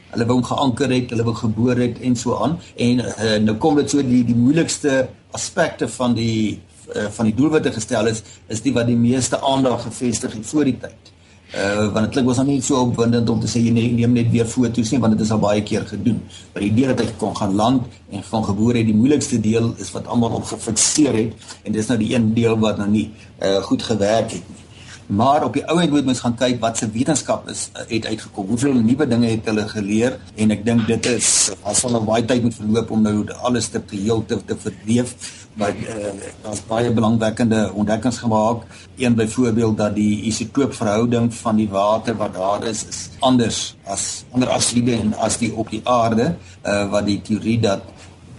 Hulle 0.09 0.25
wou 0.25 0.39
geanker 0.41 0.89
het, 0.95 1.11
hulle 1.13 1.25
wou 1.27 1.35
geboor 1.37 1.77
het 1.77 1.99
en 2.01 2.15
so 2.17 2.39
aan. 2.41 2.55
En 2.73 3.03
uh, 3.03 3.35
nou 3.43 3.57
kom 3.61 3.77
dit 3.77 3.93
so 3.93 4.01
die 4.01 4.23
die 4.25 4.37
moeilikste 4.37 5.03
aspekte 5.37 5.89
van 5.99 6.17
die 6.17 6.57
uh, 6.95 7.05
van 7.13 7.29
die 7.29 7.35
doelwitte 7.37 7.75
gestel 7.75 8.09
is, 8.09 8.23
is 8.49 8.63
die 8.65 8.73
wat 8.73 8.89
die 8.89 8.97
meeste 8.97 9.41
aandag 9.45 9.85
gefestig 9.85 10.33
het 10.33 10.49
voor 10.49 10.65
die 10.65 10.77
tyd. 10.81 11.13
Uh 11.55 11.87
want 11.93 12.05
dit 12.05 12.09
klink 12.11 12.27
was 12.27 12.37
nog 12.37 12.45
nie 12.45 12.61
so 12.61 12.81
opwindend 12.81 13.29
om 13.29 13.39
te 13.39 13.47
sê 13.47 13.61
jy 13.63 13.71
neem 13.71 14.11
net 14.11 14.27
weer 14.33 14.45
foto's 14.45 14.91
nie 14.91 14.99
want 14.99 15.15
dit 15.15 15.23
is 15.23 15.31
al 15.31 15.39
baie 15.39 15.63
keer 15.63 15.87
gedoen. 15.87 16.19
Maar 16.51 16.65
die 16.65 16.71
idee 16.73 16.91
dat 16.91 16.99
hy 17.05 17.13
kon 17.17 17.35
gaan 17.37 17.55
land 17.55 17.99
en 18.11 18.23
van 18.29 18.43
geboorte 18.43 18.83
die 18.83 18.95
moeilikste 18.95 19.39
deel 19.39 19.71
is 19.79 19.93
wat 19.95 20.11
almal 20.11 20.35
op 20.41 20.43
gefikseer 20.51 21.15
het 21.15 21.47
en 21.63 21.71
dis 21.71 21.87
nou 21.87 21.97
die 22.03 22.13
een 22.15 22.33
deel 22.35 22.59
wat 22.59 22.83
nou 22.83 22.89
nie 22.91 23.09
uh 23.39 23.61
goed 23.63 23.83
gewerk 23.83 24.35
het 24.35 24.43
nie. 24.43 24.63
Maar 25.07 25.43
op 25.43 25.53
die 25.55 25.63
ou 25.71 25.79
end 25.79 25.91
moet 25.91 26.05
mens 26.05 26.19
gaan 26.19 26.35
kyk 26.35 26.59
wat 26.59 26.77
se 26.77 26.89
wetenskap 26.91 27.47
is 27.49 27.69
uh, 27.71 27.85
het 27.87 28.05
uitgekom. 28.05 28.47
Hoeveel 28.51 28.73
nuwe 28.73 29.07
dinge 29.07 29.29
het 29.31 29.45
hulle 29.47 29.63
geleer 29.71 30.17
en 30.35 30.51
ek 30.51 30.65
dink 30.67 30.83
dit 30.89 31.05
is 31.13 31.29
as 31.63 31.85
hulle 31.87 32.01
baie 32.03 32.25
tyd 32.27 32.43
moet 32.43 32.57
verloop 32.57 32.91
om 32.91 33.05
nou 33.05 33.21
alles 33.47 33.69
te 33.71 33.79
geheel 33.87 34.25
te, 34.27 34.41
te 34.43 34.57
verweef 34.59 35.15
maar 35.57 35.73
uh, 35.75 36.11
daar's 36.41 36.61
baie 36.69 36.91
belangwekkende 36.93 37.71
ontdekkings 37.73 38.17
gemaak. 38.17 38.63
Een 38.97 39.15
byvoorbeeld 39.15 39.77
dat 39.77 39.95
die 39.95 40.21
isotoopverhouding 40.29 41.33
van 41.33 41.55
die 41.55 41.69
water 41.69 42.15
wat 42.17 42.33
daar 42.33 42.63
is 42.63 42.85
is 42.85 43.09
anders 43.19 43.75
as 43.83 44.23
ander 44.31 44.49
asiede 44.49 44.93
en 44.99 45.15
as 45.17 45.37
die 45.37 45.53
op 45.53 45.69
die 45.69 45.81
aarde, 45.83 46.35
uh, 46.63 46.89
wat 46.91 47.05
die 47.05 47.21
teorie 47.21 47.59
dat 47.59 47.81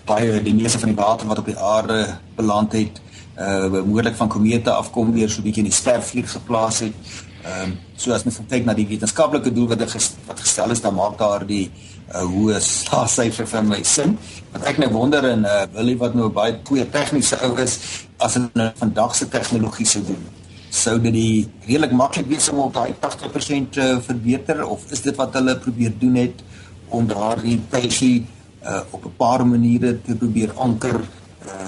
baie 0.07 0.43
die 0.43 0.55
meeste 0.55 0.79
van 0.79 0.95
die 0.95 0.99
water 0.99 1.27
wat 1.27 1.39
op 1.39 1.51
die 1.51 1.59
aarde 1.59 2.07
beland 2.37 2.73
het, 2.73 3.03
uh 3.39 3.67
moontlik 3.71 4.17
van 4.19 4.29
komete 4.29 4.71
afkom 4.71 5.13
weer 5.13 5.29
so 5.31 5.41
'n 5.41 5.45
bietjie 5.45 5.63
in 5.63 5.71
die 5.71 5.79
stervlieg 5.79 6.31
geplaas 6.31 6.79
het. 6.79 6.95
Ehm 7.43 7.63
um, 7.63 7.79
so 7.97 8.13
as 8.13 8.25
mens 8.25 8.39
kyk 8.49 8.65
na 8.65 8.75
die 8.75 8.87
wetenskaplike 8.87 9.53
doel 9.53 9.69
wat 9.69 9.79
wat 10.27 10.41
gestel 10.41 10.71
is, 10.71 10.81
dan 10.81 10.95
maak 10.95 11.19
daar 11.19 11.47
die 11.47 11.71
uh, 11.71 11.98
hoë 12.15 12.61
syfer 12.61 13.47
vir 13.47 13.65
my 13.67 13.83
sin. 13.85 14.17
Wat 14.53 14.65
ek 14.71 14.81
nou 14.81 14.91
wonder 14.95 15.25
en 15.29 15.45
uh, 15.45 15.67
Willie 15.75 15.99
wat 16.01 16.15
nou 16.17 16.31
baie 16.33 16.57
goeie 16.65 16.87
tegniese 16.89 17.37
ou 17.45 17.55
is, 17.61 17.79
as 18.19 18.39
hulle 18.39 18.51
nou 18.55 18.71
vandag 18.81 19.15
se 19.15 19.29
tegnologie 19.29 19.87
sou 19.87 20.03
doen, 20.07 20.25
sou 20.71 20.97
dit 20.99 21.13
die 21.15 21.49
redelik 21.67 21.93
maklik 21.93 22.29
wees 22.29 22.49
om 22.53 22.65
op 22.67 22.75
daai 22.75 22.95
80% 22.97 23.71
te 23.77 23.85
uh, 23.85 24.01
verbeter 24.05 24.65
of 24.67 24.89
is 24.93 25.05
dit 25.05 25.17
wat 25.17 25.37
hulle 25.37 25.57
probeer 25.61 25.95
doen 26.01 26.17
het 26.21 26.43
om 26.89 27.07
daardie 27.09 27.59
pesie 27.71 28.27
uh, 28.65 28.81
op 28.91 29.05
'n 29.05 29.17
paar 29.17 29.47
maniere 29.47 29.99
te 30.03 30.17
probeer 30.17 30.53
anker 30.57 31.01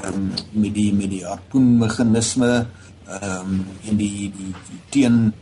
um, 0.07 0.33
met 0.53 0.75
die 0.75 0.93
met 0.95 1.11
die 1.11 1.25
harpoenmeganisme 1.25 2.67
ehm 3.11 3.51
um, 3.51 3.67
en 3.89 3.97
die 3.97 4.31
die, 4.31 4.53
die 4.69 4.81
teen 4.91 5.33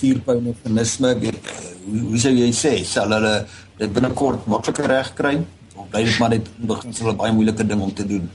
vuurpylmeganisme 0.00 1.14
weet 1.24 1.40
uh, 1.54 1.56
hoe, 1.86 2.02
hoe 2.10 2.20
sou 2.26 2.34
jy 2.34 2.50
sê 2.52 2.74
sal 2.84 3.16
hulle 3.16 3.34
dit 3.80 3.92
binnekort 3.96 4.46
makliker 4.50 4.90
reg 4.94 5.14
kry 5.18 5.36
of 5.74 5.88
bly 5.92 6.04
dit 6.04 6.20
maar 6.22 6.34
net 6.36 6.46
beginsel 6.72 7.12
'n 7.12 7.20
baie 7.22 7.32
moeilike 7.32 7.66
ding 7.66 7.82
om 7.88 7.94
te 7.94 8.06
doen 8.06 8.30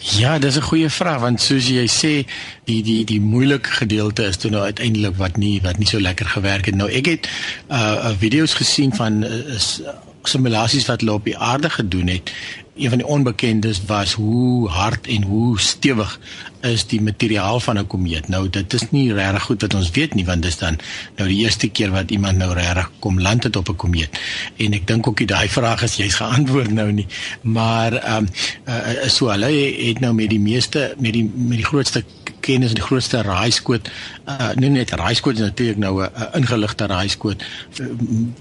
Ja, 0.00 0.38
dis 0.38 0.56
'n 0.56 0.62
goeie 0.62 0.90
vraag 0.90 1.20
want 1.20 1.40
soos 1.40 1.66
jy 1.68 1.86
sê, 1.86 2.26
die 2.64 2.82
die 2.82 3.04
die 3.04 3.20
moeilike 3.20 3.70
gedeelte 3.70 4.24
is 4.24 4.36
toe 4.36 4.50
nou 4.50 4.62
uiteindelik 4.62 5.16
wat 5.16 5.36
nie 5.36 5.60
wat 5.62 5.78
nie 5.78 5.86
so 5.86 6.00
lekker 6.00 6.26
gewerk 6.26 6.66
het. 6.66 6.74
Nou 6.74 6.90
ek 6.90 7.06
het 7.06 7.28
uh 7.68 8.12
video's 8.18 8.54
gesien 8.54 8.94
van 8.94 9.22
uh, 9.24 9.54
is 9.54 9.82
simulasies 10.28 10.86
wat 10.86 11.00
hulle 11.00 11.12
op 11.12 11.24
die 11.24 11.38
aarde 11.38 11.70
gedoen 11.70 12.06
het 12.06 12.32
een 12.80 12.88
van 12.88 12.98
die 12.98 13.06
onbekendes 13.06 13.80
was 13.86 14.12
hoe 14.12 14.68
hard 14.68 15.06
en 15.06 15.22
hoe 15.22 15.60
stewig 15.60 16.20
is 16.60 16.86
die 16.86 17.00
materiaal 17.00 17.60
van 17.60 17.78
'n 17.78 17.86
komeet. 17.86 18.28
Nou 18.28 18.50
dit 18.50 18.72
is 18.72 18.90
nie 18.90 19.12
regtig 19.12 19.42
goed 19.42 19.60
wat 19.60 19.74
ons 19.74 19.90
weet 19.90 20.14
nie 20.14 20.24
want 20.24 20.42
dit 20.42 20.50
is 20.50 20.58
dan 20.58 20.78
nou 21.16 21.28
die 21.28 21.38
eerste 21.38 21.68
keer 21.68 21.90
wat 21.90 22.10
iemand 22.10 22.36
nou 22.36 22.52
regtig 22.54 22.90
kom 22.98 23.20
land 23.20 23.42
het 23.42 23.56
op 23.56 23.68
'n 23.68 23.76
komeet. 23.76 24.20
En 24.56 24.72
ek 24.72 24.86
dink 24.86 25.06
ook 25.06 25.26
daai 25.26 25.48
vraag 25.48 25.82
is 25.82 25.96
jy's 25.96 26.14
geantwoord 26.14 26.70
nou 26.70 26.92
nie. 26.92 27.06
Maar 27.40 27.92
ehm 27.92 28.16
um, 28.16 28.28
uh, 28.68 29.08
so 29.08 29.28
hulle 29.28 29.74
het 29.86 30.00
nou 30.00 30.14
met 30.14 30.30
die 30.30 30.40
meeste 30.40 30.94
met 30.98 31.12
die 31.12 31.30
met 31.34 31.56
die 31.56 31.66
grootste 31.66 32.04
kennis 32.40 32.74
die 32.74 32.82
grootste 32.82 33.22
raaiskoot 33.22 33.90
uh, 34.30 34.50
nie 34.60 34.70
net 34.74 34.92
raaiskoot 34.98 35.38
is 35.38 35.46
natuurlik 35.46 35.78
nou 35.78 36.02
'n 36.02 36.10
uh, 36.16 36.26
ingeligte 36.38 36.86
raaiskoot. 36.86 37.44
Uh, 37.80 37.86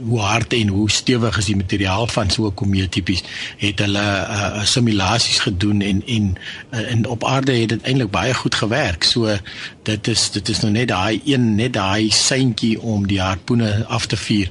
hoe 0.07 0.19
hard 0.19 0.53
en 0.53 0.67
hoe 0.67 0.89
stewig 0.91 1.37
is 1.37 1.45
die 1.45 1.55
materiaal 1.55 2.07
van 2.07 2.29
so 2.29 2.47
'n 2.47 2.53
komeet 2.53 2.91
tipies 2.91 3.23
het 3.57 3.79
hulle 3.79 3.99
uh, 3.99 4.63
simulasies 4.63 5.39
gedoen 5.39 5.81
en 5.81 6.03
en 6.07 6.35
uh, 6.73 6.91
en 6.91 7.07
op 7.07 7.23
aarde 7.23 7.51
het 7.51 7.69
dit 7.69 7.81
eintlik 7.81 8.11
baie 8.11 8.33
goed 8.33 8.55
gewerk. 8.55 9.03
So 9.03 9.37
dit 9.83 10.07
is 10.07 10.31
dit 10.31 10.49
is 10.49 10.59
nou 10.59 10.71
net 10.71 10.87
daai 10.87 11.21
een 11.25 11.55
net 11.55 11.73
daai 11.73 12.11
seintjie 12.11 12.81
om 12.81 13.07
die 13.07 13.21
harpoene 13.21 13.85
af 13.85 14.05
te 14.05 14.17
vuur 14.17 14.49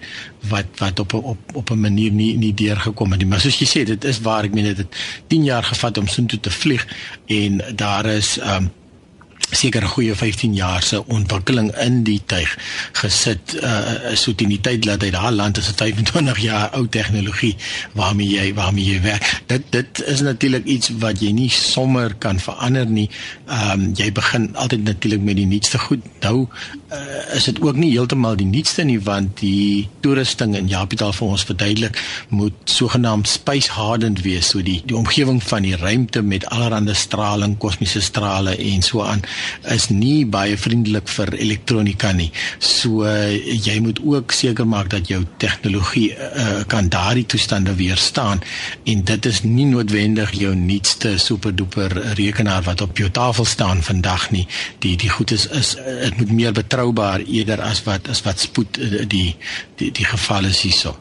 wat 0.49 0.67
wat 0.78 0.99
op 0.99 1.12
op 1.12 1.38
op 1.55 1.71
'n 1.71 1.81
manier 1.81 2.12
nie 2.12 2.37
nie 2.37 2.55
deurgekom 2.55 3.11
het 3.11 3.21
nie. 3.21 3.28
Maar 3.28 3.40
soos 3.40 3.59
jy 3.59 3.67
sê 3.67 3.85
dit 3.85 4.05
is 4.05 4.21
waar 4.21 4.45
ek 4.45 4.55
meen 4.55 4.64
dit 4.64 4.76
het 4.76 4.97
10 5.26 5.45
jaar 5.45 5.64
gevat 5.64 5.99
om 5.99 6.07
so 6.07 6.25
toe 6.25 6.40
te 6.40 6.50
vlieg 6.50 6.87
en 7.26 7.62
daar 7.75 8.07
is 8.07 8.38
um, 8.40 8.71
seker 9.50 9.83
'n 9.83 9.88
goeie 9.88 10.14
15 10.14 10.55
jaar 10.55 10.83
se 10.83 11.07
ontwikkeling 11.07 11.73
in 11.76 12.02
die 12.05 12.21
tuig 12.26 12.57
gesit 12.93 13.55
uh 13.62 14.14
so 14.14 14.35
teen 14.35 14.49
die 14.49 14.61
tyd 14.61 14.85
dat 14.85 15.02
hy 15.02 15.11
daar 15.11 15.33
land 15.33 15.59
is 15.59 15.69
'n 15.69 15.76
25 15.76 16.38
jaar 16.38 16.71
ou 16.76 16.88
tegnologie 16.88 17.57
waarmee 17.93 18.28
jy 18.28 18.55
waarmee 18.55 18.85
jy 18.85 19.00
werk. 19.00 19.43
Dit 19.47 19.62
dit 19.71 20.02
is 20.07 20.21
natuurlik 20.21 20.64
iets 20.64 20.90
wat 20.99 21.21
jy 21.21 21.31
nie 21.31 21.50
sommer 21.50 22.14
kan 22.14 22.40
verander 22.40 22.87
nie. 22.87 23.11
Ehm 23.47 23.71
um, 23.71 23.93
jy 23.95 24.12
begin 24.12 24.57
altyd 24.57 24.85
natuurlik 24.85 25.23
met 25.23 25.37
die 25.37 25.47
nuutste 25.47 25.78
goed. 25.78 26.00
Nou 26.21 26.49
uh, 26.93 27.35
is 27.35 27.45
dit 27.45 27.61
ook 27.61 27.76
nie 27.76 27.90
heeltemal 27.90 28.37
die 28.37 28.47
nuutste 28.47 28.85
nie 28.85 29.00
want 29.00 29.38
die 29.40 29.88
toerusting 30.00 30.57
in 30.57 30.69
Japitaal 30.69 31.12
vir 31.12 31.28
ons 31.28 31.45
verduidelik 31.45 31.99
moet 32.28 32.52
sogenaamd 32.64 33.28
space 33.28 33.71
hardened 33.71 34.23
wees. 34.23 34.49
So 34.49 34.62
die 34.62 34.83
die 34.85 34.97
omgewing 34.97 35.43
van 35.43 35.62
die 35.62 35.76
ruimte 35.76 36.23
met 36.23 36.47
allerlei 36.47 36.95
straling 36.95 37.59
kosmiese 37.59 38.00
strale 38.00 38.57
en 38.57 38.83
so 38.83 39.02
aan 39.02 39.23
is 39.75 39.88
nie 39.88 40.26
baie 40.26 40.57
vriendelik 40.59 41.09
vir 41.09 41.33
elektronika 41.38 42.12
nie. 42.12 42.30
So 42.59 43.04
uh, 43.07 43.33
jy 43.35 43.78
moet 43.85 44.00
ook 44.04 44.33
seker 44.33 44.66
maak 44.68 44.90
dat 44.95 45.09
jou 45.11 45.23
tegnologie 45.42 46.11
uh, 46.14 46.62
kan 46.71 46.88
daardie 46.92 47.26
toestande 47.26 47.75
weerstaan 47.78 48.42
en 48.85 49.04
dit 49.04 49.26
is 49.26 49.42
nie 49.45 49.66
noodwendig 49.68 50.35
jou 50.38 50.54
nuutste 50.57 51.16
superduper 51.18 51.95
rekenaar 52.18 52.64
wat 52.66 52.83
op 52.85 52.99
jou 52.99 53.11
tafel 53.11 53.45
staan 53.45 53.83
vandag 53.83 54.30
nie. 54.35 54.47
Die 54.85 54.97
die 54.97 55.11
goed 55.11 55.35
is 55.35 55.47
is 55.49 55.75
dit 55.76 56.18
moet 56.18 56.33
meer 56.33 56.52
betroubaar 56.52 57.25
eerder 57.26 57.62
as 57.62 57.83
wat 57.87 58.09
as 58.09 58.23
wat 58.26 58.40
spoed 58.40 58.78
uh, 58.78 59.04
die 59.07 59.37
die 59.76 59.92
die 59.92 60.09
geval 60.09 60.50
is 60.50 60.62
hierso. 60.62 60.97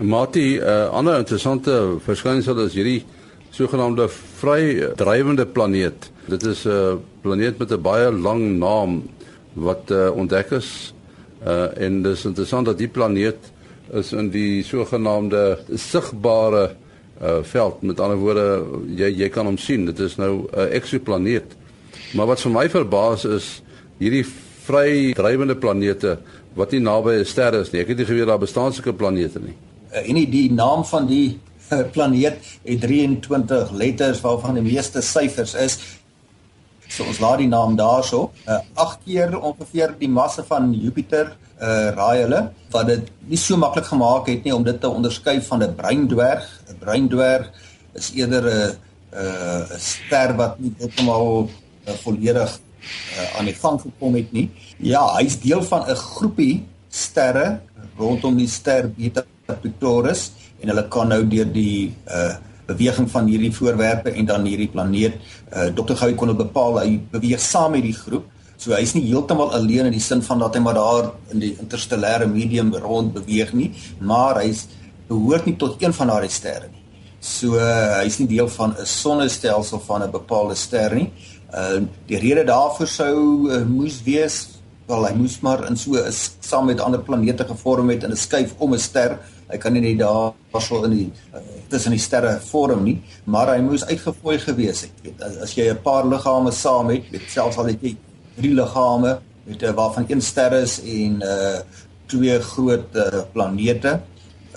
Mati, 0.00 0.56
'n 0.56 0.62
uh, 0.64 0.88
ander 0.96 1.18
interessante 1.18 2.00
verskynsel 2.04 2.64
is 2.64 2.72
hierdie 2.72 3.04
sogenaamde 3.60 4.08
vrydrywende 4.40 5.46
planeet. 5.46 6.10
Dit 6.26 6.42
is 6.48 6.64
'n 6.64 7.00
planeet 7.20 7.58
met 7.58 7.72
'n 7.72 7.82
baie 7.82 8.12
lang 8.12 8.58
naam 8.58 9.02
wat 9.52 9.90
uh, 9.90 10.10
ontdek 10.16 10.50
is. 10.50 10.94
Uh 11.46 11.68
en 11.76 12.02
dis 12.02 12.24
interessant 12.24 12.66
dat 12.66 12.78
die 12.78 12.88
planeet 12.88 13.52
is 13.92 14.12
in 14.12 14.30
die 14.30 14.62
sogenaamde 14.62 15.58
sigbare 15.74 16.76
uh 17.22 17.42
veld. 17.42 17.82
Met 17.82 18.00
ander 18.00 18.16
woorde, 18.16 18.64
jy 18.96 19.10
jy 19.16 19.28
kan 19.28 19.46
hom 19.46 19.58
sien. 19.58 19.84
Dit 19.84 19.98
is 19.98 20.16
nou 20.16 20.48
'n 20.52 20.70
eksoplaneet. 20.70 21.56
Maar 22.14 22.26
wat 22.26 22.40
vir 22.40 22.52
my 22.52 22.68
verbaas 22.68 23.24
is 23.24 23.62
hierdie 23.98 24.24
vrydrywende 24.64 25.56
planete 25.56 26.18
wat 26.54 26.70
nie 26.70 26.80
naby 26.80 27.10
'n 27.20 27.24
ster 27.24 27.54
is 27.54 27.70
nie. 27.72 27.80
Ek 27.80 27.88
het 27.88 27.96
nie 27.96 28.06
geweet 28.06 28.26
daar 28.26 28.38
bestaan 28.38 28.72
sulke 28.72 28.92
planete 28.92 29.40
nie. 29.40 29.56
Uh, 29.92 30.08
en 30.08 30.30
die 30.30 30.52
naam 30.52 30.84
van 30.84 31.06
die 31.06 31.38
planeet 31.94 32.38
het 32.64 32.80
23 32.80 33.70
letters 33.70 34.20
waarvan 34.20 34.58
die 34.58 34.66
meeste 34.66 35.02
syfers 35.02 35.54
is. 35.54 35.78
So 36.90 37.06
ons 37.06 37.20
laat 37.22 37.38
die 37.38 37.50
naam 37.50 37.76
daarso. 37.78 38.30
Uh 38.46 38.58
8 38.74 39.04
keer 39.04 39.36
ongeveer 39.38 39.94
die 39.98 40.10
massa 40.10 40.44
van 40.46 40.72
Jupiter 40.74 41.36
uh 41.60 41.90
raai 41.94 42.22
hulle 42.24 42.40
wat 42.72 42.86
dit 42.86 43.10
nie 43.30 43.38
so 43.38 43.56
maklik 43.60 43.86
gemaak 43.86 44.30
het 44.32 44.44
nie 44.44 44.54
om 44.54 44.64
dit 44.64 44.80
te 44.80 44.88
onderskei 44.88 45.40
van 45.48 45.62
'n 45.62 45.74
breindwerg. 45.74 46.46
'n 46.68 46.78
Breindwerg 46.78 47.50
is 47.94 48.10
eerder 48.14 48.44
'n 48.44 48.76
'n 49.12 49.76
'n 49.76 49.78
ster 49.78 50.34
wat 50.36 50.58
nie 50.58 50.74
heeltemal 50.78 51.48
uh, 51.86 51.94
volledig 52.02 52.50
uh, 52.58 53.38
aan 53.38 53.44
die 53.44 53.54
gang 53.54 53.80
gekom 53.80 54.14
het 54.14 54.32
nie. 54.32 54.50
Ja, 54.78 55.04
hy's 55.16 55.40
deel 55.40 55.62
van 55.62 55.86
'n 55.86 55.94
groepie 55.94 56.66
sterre 56.88 57.60
rondom 57.98 58.36
die 58.36 58.48
ster 58.48 58.88
Beta 58.88 59.22
Pictoris 59.46 60.30
en 60.60 60.72
hulle 60.72 60.86
kan 60.92 61.08
nou 61.08 61.24
deur 61.24 61.50
die 61.52 61.92
uh 62.06 62.36
beweging 62.70 63.08
van 63.10 63.26
hierdie 63.26 63.50
voorwerpe 63.50 64.12
en 64.14 64.26
dan 64.28 64.44
hierdie 64.46 64.68
planeet 64.70 65.16
uh 65.50 65.70
Dr. 65.74 65.96
Gouw 65.98 66.14
kon 66.14 66.36
bepaal 66.38 66.78
hy 66.78 67.00
beweeg 67.10 67.40
saam 67.42 67.74
met 67.74 67.82
die 67.82 67.96
groep. 67.96 68.28
So 68.60 68.76
hy's 68.76 68.92
nie 68.94 69.06
heeltemal 69.08 69.54
alleen 69.56 69.88
in 69.88 69.96
die 69.96 70.04
sin 70.04 70.22
van 70.22 70.38
dat 70.38 70.54
hy 70.54 70.60
maar 70.62 70.76
daar 70.76 71.08
in 71.32 71.40
die 71.42 71.54
interstellêre 71.62 72.28
medium 72.28 72.74
rond 72.76 73.14
beweeg 73.16 73.54
nie, 73.56 73.70
maar 73.98 74.42
hy's 74.42 74.66
behoort 75.08 75.48
nie 75.48 75.56
tot 75.58 75.82
een 75.82 75.96
van 75.96 76.12
daardie 76.12 76.30
sterre 76.30 76.68
nie. 76.68 76.84
So 77.20 77.56
uh, 77.56 78.00
hy's 78.00 78.20
nie 78.20 78.28
deel 78.30 78.48
van 78.48 78.76
'n 78.76 78.86
sonnestelsel 78.86 79.80
van 79.80 80.02
'n 80.02 80.10
bepaalde 80.10 80.54
ster 80.54 80.94
nie. 80.94 81.10
Uh 81.52 81.82
die 82.06 82.18
rede 82.18 82.44
daarvoor 82.44 82.86
sou 82.86 83.16
uh, 83.50 83.64
moes 83.64 84.02
wees 84.04 84.59
wel 84.90 85.06
hy 85.06 85.14
moes 85.14 85.40
maar 85.46 85.66
in 85.70 85.76
so 85.76 85.96
'n 85.96 86.12
saam 86.40 86.66
met 86.66 86.80
ander 86.80 87.00
planete 87.00 87.44
gevorm 87.44 87.90
het 87.90 88.04
in 88.04 88.12
'n 88.12 88.16
skuif 88.26 88.54
om 88.58 88.74
'n 88.74 88.78
ster 88.78 89.18
hy 89.50 89.58
kan 89.58 89.72
nie 89.72 89.82
net 89.82 89.98
daar 89.98 90.62
so 90.62 90.84
in 90.84 90.94
die 90.94 91.08
uh, 91.34 91.40
tussen 91.70 91.94
die 91.94 92.02
sterre 92.02 92.36
vorm 92.50 92.84
nie, 92.86 92.98
maar 93.30 93.52
hy 93.54 93.60
moes 93.62 93.84
uitgefooi 93.86 94.38
gewees 94.42 94.84
het. 94.86 95.02
Weet, 95.04 95.22
as, 95.26 95.36
as 95.46 95.56
jy 95.56 95.70
'n 95.70 95.82
paar 95.82 96.06
liggame 96.06 96.52
saam 96.52 96.90
het, 96.90 97.10
weet 97.10 97.30
selfs 97.30 97.58
al 97.58 97.70
het 97.70 97.82
jy 97.82 97.96
drie 98.36 98.54
liggame 98.54 99.18
met 99.44 99.62
uh, 99.62 99.74
waarvan 99.74 100.06
een 100.08 100.22
ster 100.22 100.52
is 100.62 100.80
en 100.82 101.22
uh 101.22 101.60
twee 102.10 102.40
groot 102.42 102.96
uh, 102.98 103.22
planete 103.32 104.00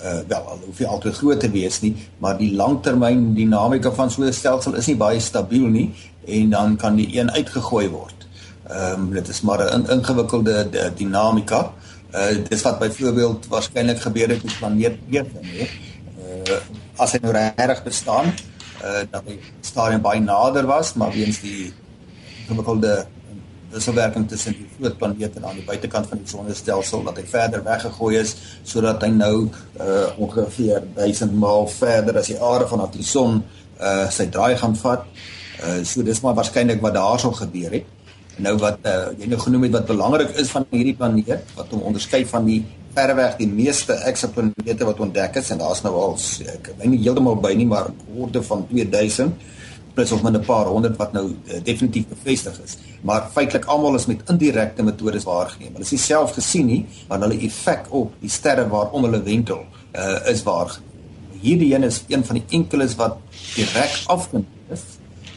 uh 0.02 0.20
wel 0.26 0.42
al 0.42 0.58
hoef 0.66 0.78
jy 0.78 0.86
altyd 0.90 1.14
groot 1.14 1.40
te 1.40 1.50
wees 1.50 1.80
nie, 1.82 1.94
maar 2.18 2.34
die 2.38 2.50
langtermyn 2.50 3.34
dinamika 3.34 3.92
van 3.94 4.10
so 4.10 4.22
'n 4.22 4.32
stelsel 4.32 4.74
is 4.74 4.86
nie 4.86 4.96
baie 4.96 5.20
stabiel 5.20 5.66
nie 5.66 5.92
en 6.26 6.50
dan 6.50 6.76
kan 6.76 6.96
die 6.96 7.18
een 7.18 7.30
uitgegooi 7.30 7.88
word. 7.88 8.23
Ehm 8.68 9.00
um, 9.00 9.10
dit 9.12 9.28
is 9.28 9.40
maar 9.40 9.60
'n 9.78 9.90
ingewikkelde 9.90 10.92
dinamika. 10.96 11.60
Uh 11.60 11.84
Uh 12.14 12.44
dis 12.48 12.62
wat 12.62 12.78
byvoorbeeld 12.78 13.46
waarskynlik 13.50 14.00
gebeur 14.00 14.28
het 14.28 14.42
met 14.44 14.58
planeet 14.58 14.98
Earth, 15.10 15.32
nee. 15.42 15.70
Uh 16.18 16.58
as 17.02 17.10
hy 17.12 17.18
nou 17.24 17.32
reg 17.34 17.80
bestaan, 17.82 18.28
uh 18.78 19.00
dat 19.10 19.24
hy 19.26 19.34
stadium 19.66 20.02
baie 20.04 20.20
nader 20.22 20.68
was, 20.68 20.92
maar 20.94 21.10
weens 21.10 21.40
die 21.42 21.72
gewikkelde 22.46 22.92
wisselwerking 23.72 24.28
tussen 24.30 24.54
die 24.54 24.68
groot 24.76 24.94
planete 25.00 25.42
aan 25.42 25.58
die 25.58 25.66
buitekant 25.66 26.06
van 26.06 26.20
die 26.22 26.30
sonnestelsel 26.30 27.02
dat 27.08 27.18
hy 27.18 27.24
verder 27.32 27.64
weggegooi 27.66 28.14
is 28.20 28.36
sodat 28.62 29.02
hy 29.02 29.10
nou 29.16 29.48
uh 29.82 30.06
ongeveer 30.14 30.86
1000 31.00 31.34
maal 31.34 31.66
verder 31.66 32.22
as 32.22 32.30
die 32.30 32.38
aarde 32.38 32.70
van 32.70 32.86
die 32.94 33.08
son 33.10 33.40
uh 33.80 34.06
sy 34.06 34.28
draai 34.30 34.54
gaan 34.62 34.78
vat. 34.84 35.10
Uh 35.58 35.82
so 35.82 36.06
dis 36.06 36.22
maar 36.22 36.38
waarskynlik 36.38 36.78
wat 36.86 36.94
daarso 36.94 37.34
gebeur 37.42 37.80
het. 37.80 37.90
Nou 38.42 38.56
wat 38.58 38.82
uh, 38.82 39.12
jy 39.18 39.28
nou 39.30 39.38
genoem 39.38 39.68
het 39.68 39.76
wat 39.76 39.86
belangrik 39.86 40.32
is 40.42 40.50
van 40.50 40.64
hierdie 40.72 40.96
planeet 40.98 41.52
wat 41.54 41.70
hom 41.70 41.84
onderskei 41.90 42.24
van 42.26 42.46
die 42.48 42.64
verreweg 42.94 43.36
die 43.38 43.50
meeste 43.50 43.94
eksoplanete 44.08 44.86
wat 44.86 45.02
ontdek 45.02 45.38
is 45.38 45.50
en 45.54 45.60
daar's 45.62 45.82
nou 45.86 45.92
al 45.98 46.16
ek 46.50 46.72
weet 46.78 46.90
nie 46.90 47.02
heeltemal 47.02 47.38
by 47.42 47.52
nie 47.58 47.66
maar 47.70 47.90
orde 48.14 48.42
van 48.42 48.64
2000 48.70 49.52
plus 49.94 50.12
of 50.12 50.22
min 50.22 50.34
'n 50.34 50.44
paar 50.44 50.66
honderd 50.66 50.96
wat 50.98 51.12
nou 51.12 51.28
uh, 51.30 51.60
definitief 51.62 52.08
bevestig 52.10 52.58
is. 52.64 52.76
Maar 53.02 53.28
feitelik 53.32 53.64
almal 53.64 53.94
is 53.94 54.06
met 54.06 54.26
indirekte 54.30 54.82
metodes 54.82 55.24
waargeneem. 55.24 55.72
Hulle 55.72 55.84
is 55.84 55.90
nie 55.90 56.00
self 56.00 56.34
gesien 56.34 56.66
nie, 56.66 56.86
maar 57.08 57.20
hulle 57.20 57.38
effek 57.46 57.86
op 57.90 58.12
die 58.20 58.30
sterre 58.30 58.66
waarom 58.68 59.06
hulle 59.06 59.22
wentel 59.22 59.62
uh, 59.94 60.18
is 60.32 60.42
waargeneem. 60.42 60.90
Hierdie 61.40 61.74
een 61.74 61.82
is 61.82 62.02
een 62.08 62.24
van 62.24 62.40
die 62.40 62.44
enkeles 62.58 62.96
wat 62.98 63.16
direk 63.54 64.02
afgeneem 64.06 64.46
is. 64.70 64.82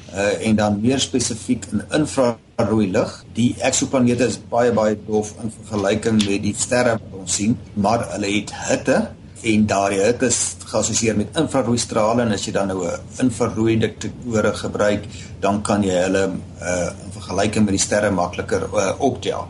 Uh, 0.10 0.48
en 0.48 0.56
dan 0.56 0.82
meer 0.82 1.00
spesifiek 1.00 1.66
in 1.72 1.84
infrarooi 1.92 2.47
lig. 2.66 3.26
Die 3.36 3.56
eksoplanete 3.62 4.26
is 4.26 4.40
baie 4.50 4.72
baie 4.74 4.98
dof 5.08 5.36
in 5.44 5.52
vergelyking 5.52 6.26
met 6.26 6.42
die 6.42 6.56
sterre 6.58 6.98
wat 6.98 7.20
ons 7.20 7.36
sien, 7.36 7.58
maar 7.76 8.08
hulle 8.14 8.28
het 8.28 8.52
hitte 8.52 9.10
en 9.44 9.66
daardie 9.68 10.02
hitte 10.02 10.26
is 10.26 10.56
geassosieer 10.66 11.16
met 11.16 11.38
infrarooi 11.38 11.78
strale 11.78 12.24
en 12.24 12.32
as 12.34 12.46
jy 12.46 12.54
dan 12.54 12.68
nou 12.68 12.88
'n 12.88 13.00
infrarooi 13.22 13.78
detektore 13.78 14.54
gebruik, 14.54 15.06
dan 15.40 15.62
kan 15.62 15.84
jy 15.84 15.94
hulle 15.94 16.24
uh, 16.62 16.90
in 17.06 17.12
vergelyking 17.12 17.66
met 17.66 17.74
die 17.78 17.86
sterre 17.86 18.12
makliker 18.12 18.68
uh, 18.74 18.94
optel. 19.00 19.48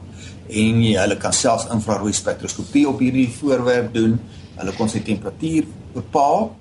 En 0.50 0.84
jy 0.84 0.98
hulle 1.00 1.18
kan 1.18 1.34
selfs 1.34 1.68
infrarooi 1.72 2.14
spektroskopie 2.14 2.88
op 2.88 3.00
hierdie 3.00 3.30
voorwerp 3.30 3.94
doen. 3.94 4.20
Hulle 4.58 4.74
kon 4.74 4.90
sy 4.90 5.00
temperatuur 5.00 5.64
bepaal. 5.94 6.56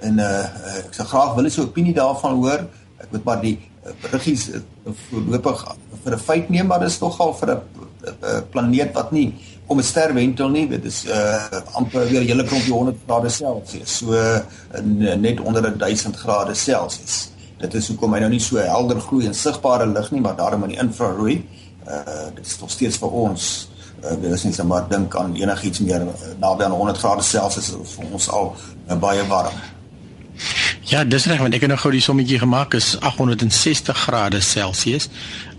En 0.00 0.18
uh, 0.18 0.44
ek 0.84 0.94
sou 0.94 1.06
graag 1.06 1.34
wil 1.34 1.44
'n 1.44 1.60
opinie 1.60 1.94
daarvan 1.94 2.34
hoor. 2.34 2.68
Ek 3.00 3.10
moet 3.10 3.24
maar 3.24 3.40
die 3.40 3.58
uh, 3.86 4.60
voorlopig 4.84 5.64
vir 6.04 6.14
'n 6.14 6.18
feit 6.18 6.48
neem, 6.48 6.66
maar 6.66 6.80
dit 6.80 6.88
is 6.88 6.98
nogal 6.98 7.34
vir 7.34 7.50
'n 7.54 7.62
planeet 8.50 8.92
wat 8.92 9.12
nie 9.12 9.34
om 9.66 9.78
'n 9.78 9.82
ster 9.82 10.14
wentel 10.14 10.48
nie, 10.48 10.68
dit 10.68 10.84
is 10.84 11.04
uh 11.04 11.60
amper 11.72 12.08
weer 12.08 12.22
hele 12.22 12.44
klompie 12.44 12.72
100 12.72 12.96
grade 13.06 13.28
Celsius, 13.28 13.96
so 13.96 14.12
uh, 14.12 14.40
net 15.16 15.40
onder 15.40 15.78
1000 15.78 16.16
grade 16.16 16.54
Celsius. 16.54 17.30
Dit 17.58 17.74
is 17.74 17.88
hoekom 17.88 18.12
hy 18.12 18.20
nou 18.20 18.30
nie 18.30 18.40
so 18.40 18.56
helder 18.58 19.00
gloei 19.00 19.26
en 19.26 19.34
sigbare 19.34 19.86
lig 19.86 20.10
nie, 20.10 20.20
maar 20.20 20.36
daarom 20.36 20.62
in 20.62 20.74
die 20.74 20.80
infrarooi. 20.82 21.36
Uh 21.86 22.30
dit 22.34 22.46
is 22.46 22.58
nog 22.60 22.70
steeds 22.70 22.98
vir 22.98 23.10
ons 23.10 23.68
uh 24.04 24.16
dit 24.22 24.32
is 24.32 24.56
so 24.56 24.64
maar 24.64 24.88
dink 24.88 25.16
aan 25.16 25.34
enigiets 25.34 25.80
meer 25.80 26.02
uh, 26.02 26.34
naby 26.40 26.64
aan 26.64 26.70
100 26.70 26.98
grade 26.98 27.22
Celsius 27.22 27.70
vir 27.96 28.12
ons 28.12 28.28
al 28.30 28.54
uh, 28.90 28.96
baie 28.96 29.26
warm. 29.26 29.54
Ja, 30.82 31.04
dis 31.06 31.28
reg 31.30 31.38
want 31.38 31.54
ek 31.54 31.62
het 31.62 31.70
nou 31.70 31.78
gou 31.78 31.92
die 31.94 32.02
sommetjie 32.02 32.40
gemaak 32.42 32.74
is 32.74 32.96
860 33.06 34.00
grade 34.02 34.40
Celsius. 34.42 35.06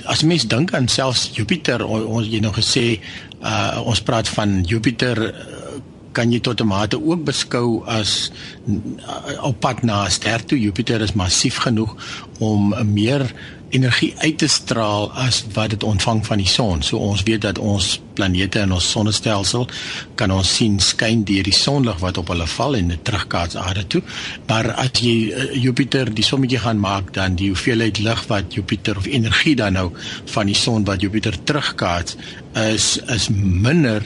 As 0.04 0.24
mens 0.28 0.44
dink 0.52 0.74
aan 0.76 0.90
selfs 0.92 1.30
Jupiter, 1.38 1.86
ons 1.88 2.28
jy 2.28 2.42
nou 2.44 2.52
gesê, 2.56 3.00
uh 3.40 3.80
ons 3.88 4.02
praat 4.04 4.28
van 4.36 4.60
Jupiter 4.68 5.22
uh, 5.30 5.78
kan 6.12 6.32
jy 6.32 6.42
tot 6.44 6.60
'n 6.60 6.68
mate 6.68 7.00
ook 7.00 7.24
beskou 7.24 7.86
as 7.88 8.32
uh, 8.68 9.48
op 9.48 9.60
pad 9.64 9.84
na 9.84 10.04
'n 10.04 10.12
ster 10.12 10.44
toe. 10.44 10.60
Jupiter 10.60 11.02
is 11.02 11.16
massief 11.16 11.58
genoeg 11.58 11.96
om 12.40 12.76
'n 12.76 12.94
meer 12.94 13.24
energie 13.74 14.14
uit 14.22 14.38
te 14.38 14.48
straal 14.48 15.10
as 15.18 15.42
wat 15.54 15.74
dit 15.74 15.84
ontvang 15.84 16.22
van 16.26 16.42
die 16.42 16.50
son. 16.50 16.82
So 16.86 17.02
ons 17.02 17.24
weet 17.28 17.42
dat 17.46 17.60
ons 17.60 17.96
planete 18.14 18.62
in 18.62 18.74
ons 18.76 18.90
sonnestelsel 18.94 19.68
kan 20.20 20.32
ons 20.32 20.56
sien 20.58 20.78
skyn 20.84 21.24
deur 21.28 21.46
die 21.48 21.56
sonlig 21.58 21.98
wat 22.04 22.20
op 22.22 22.30
hulle 22.34 22.48
val 22.48 22.78
en 22.78 22.94
dit 22.94 23.04
terugkaats 23.06 23.58
aarde 23.58 23.86
toe. 23.90 24.04
Maar 24.50 24.72
as 24.86 25.02
jy 25.02 25.16
uh, 25.34 25.48
Jupiter 25.58 26.12
die 26.14 26.26
sommetjie 26.26 26.62
gaan 26.64 26.82
maak 26.84 27.14
dan 27.18 27.38
die 27.40 27.50
hoeveelheid 27.54 28.02
lig 28.06 28.26
wat 28.30 28.54
Jupiter 28.54 29.00
of 29.02 29.10
energie 29.10 29.56
dan 29.60 29.78
nou 29.80 29.90
van 30.36 30.50
die 30.50 30.58
son 30.58 30.86
wat 30.90 31.02
Jupiter 31.02 31.38
terugkaats 31.44 32.18
is 32.70 32.98
is 33.10 33.30
minder 33.34 34.06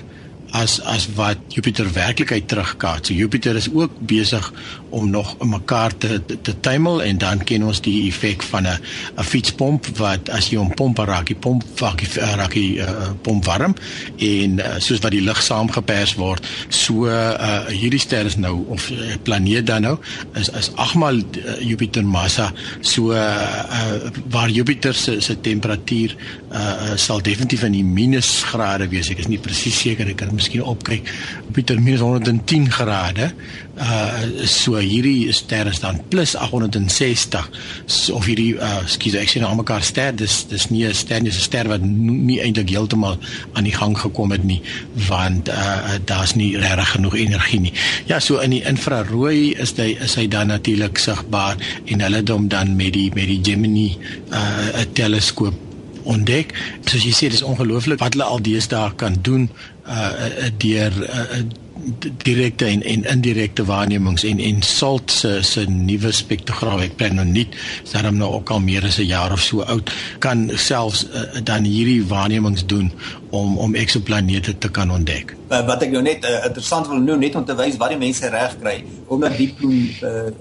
as 0.52 0.80
as 0.82 1.08
wat 1.16 1.38
Jupiter 1.54 1.88
werklikheid 1.94 2.48
terugkaats. 2.48 3.08
So 3.08 3.14
Jupiter 3.14 3.56
is 3.56 3.70
ook 3.74 3.92
besig 4.00 4.54
om 4.90 5.10
nog 5.10 5.36
mekaar 5.40 5.98
te 5.98 6.22
te, 6.26 6.42
te 6.42 6.60
tuimel 6.60 7.04
en 7.04 7.18
dan 7.18 7.44
ken 7.44 7.64
ons 7.64 7.82
die 7.82 8.08
effek 8.08 8.44
van 8.44 8.68
'n 8.68 8.80
'n 9.18 9.24
fietspomp 9.24 9.88
wat 9.98 10.30
as 10.30 10.50
jy 10.50 10.58
hom 10.58 10.74
pomp 10.74 10.98
raak, 10.98 11.28
die 11.28 11.36
pomp 11.36 11.64
raak 11.80 12.00
die 12.00 12.22
raak 12.22 12.54
die 12.54 12.80
uh, 12.80 13.12
pomp 13.22 13.46
warm 13.46 13.76
en 14.18 14.60
uh, 14.60 14.76
soos 14.80 15.00
wat 15.00 15.12
die 15.12 15.22
lug 15.22 15.42
saamgepers 15.42 16.16
word, 16.16 16.46
so 16.70 17.06
uh, 17.06 17.66
hierdie 17.68 18.00
ster 18.00 18.26
is 18.26 18.38
nou 18.38 18.66
of 18.68 18.90
uh, 18.92 19.16
planeet 19.24 19.66
dan 19.66 19.82
nou 19.82 19.98
is 20.36 20.50
is 20.50 20.72
agmal 20.76 21.16
uh, 21.18 21.60
Jupiter 21.60 22.06
massa 22.06 22.54
so 22.82 23.12
uh, 23.12 23.18
uh, 23.18 24.12
waar 24.30 24.50
Jupiter 24.50 24.94
se 24.94 25.20
se 25.22 25.40
temperatuur 25.42 26.16
uh, 26.52 26.58
uh, 26.58 26.96
sal 26.96 27.22
definitief 27.22 27.64
in 27.68 27.76
die 27.76 27.84
minusgrade 27.84 28.88
wees. 28.92 29.10
Ek 29.12 29.22
is 29.24 29.30
nie 29.32 29.40
presies 29.42 29.78
seker 29.84 30.10
ek 30.12 30.22
kan 30.22 30.37
miskien 30.38 30.66
opkyk. 30.68 31.08
Jupiter 31.48 31.80
minus 31.82 32.04
110 32.06 32.70
grade. 32.72 33.32
Uh 33.78 34.46
so 34.50 34.80
hierdie 34.82 35.30
ster 35.36 35.68
is 35.70 35.80
dan 35.84 36.00
plus 36.10 36.34
860 36.34 37.50
so, 37.86 38.16
of 38.18 38.26
hierdie 38.26 38.56
uh 38.58 38.82
skus 38.90 39.18
ek 39.20 39.30
sien 39.30 39.46
nou 39.46 39.52
almekaar 39.54 39.86
ster 39.86 40.16
dis 40.18 40.40
dis 40.50 40.66
nie 40.74 40.82
'n 40.88 40.96
ster 40.98 41.22
dis 41.22 41.38
'n 41.38 41.46
ster 41.46 41.70
wat 41.70 41.86
nie 41.86 42.40
eintlik 42.42 42.74
heeltemal 42.74 43.20
aan 43.54 43.70
die 43.70 43.76
gang 43.76 43.94
gekom 43.94 44.34
het 44.34 44.44
nie 44.44 44.62
want 45.10 45.50
uh 45.50 46.02
daar's 46.10 46.34
nie 46.34 46.58
regtig 46.58 46.90
genoeg 46.98 47.16
energie 47.22 47.62
nie. 47.70 47.74
Ja 48.10 48.20
so 48.20 48.42
in 48.42 48.58
die 48.58 48.66
infrarooi 48.66 49.54
is 49.54 49.78
hy 49.78 49.94
is 50.02 50.18
hy 50.18 50.26
dan 50.28 50.50
natuurlik 50.50 50.98
sigbaar 50.98 51.62
en 51.86 52.02
hulle 52.02 52.24
het 52.26 52.30
hom 52.34 52.50
dan 52.50 52.76
met 52.76 52.94
die 52.94 53.12
met 53.14 53.30
die 53.30 53.42
Gemini 53.46 53.94
uh 54.34 54.82
'n 54.82 54.94
teleskoop 54.94 55.67
ontdek 56.16 56.54
soos 56.86 57.06
jy 57.06 57.14
sê 57.16 57.32
dis 57.34 57.46
ongelooflik 57.46 58.02
wat 58.04 58.18
hulle 58.18 58.28
al 58.28 58.44
deesdae 58.44 58.96
kan 59.00 59.18
doen 59.22 59.50
uh 59.88 60.52
deur 60.60 60.94
uh, 61.08 61.42
direkte 62.24 62.66
en 62.66 62.84
en 62.84 63.04
indirekte 63.04 63.66
waarnemings 63.66 64.24
en 64.24 64.40
en 64.40 64.62
SALT 64.62 65.12
se 65.12 65.32
se 65.42 65.66
nuwe 65.70 66.12
spektrograaf 66.12 66.82
ek 66.88 66.96
plan 67.00 67.16
nou 67.20 67.26
nie 67.28 67.46
daarom 67.92 68.18
nou 68.18 68.32
ook 68.40 68.52
al 68.52 68.60
meer 68.60 68.86
as 68.86 68.98
'n 69.00 69.08
jaar 69.08 69.32
of 69.34 69.42
so 69.42 69.62
oud 69.62 69.92
kan 70.20 70.50
selfs 70.56 71.06
uh, 71.06 71.42
dan 71.44 71.64
hierdie 71.64 72.06
waarnemings 72.06 72.66
doen 72.66 72.92
om 73.30 73.58
om 73.58 73.76
eksoplanete 73.76 74.58
te 74.58 74.70
kan 74.70 74.92
ontdek. 74.92 75.36
Uh, 75.50 75.66
wat 75.68 75.82
ek 75.82 75.92
nou 75.92 76.02
net 76.02 76.26
uh, 76.26 76.46
interessant 76.46 76.88
wil 76.88 77.00
noem 77.00 77.20
net 77.20 77.36
om 77.36 77.46
te 77.46 77.56
wys 77.56 77.78
wat 77.78 77.90
die 77.90 77.98
mense 77.98 78.30
reg 78.30 78.60
kry 78.60 78.84
omdat 79.08 79.38
die 79.38 79.54
uh, 80.02 80.32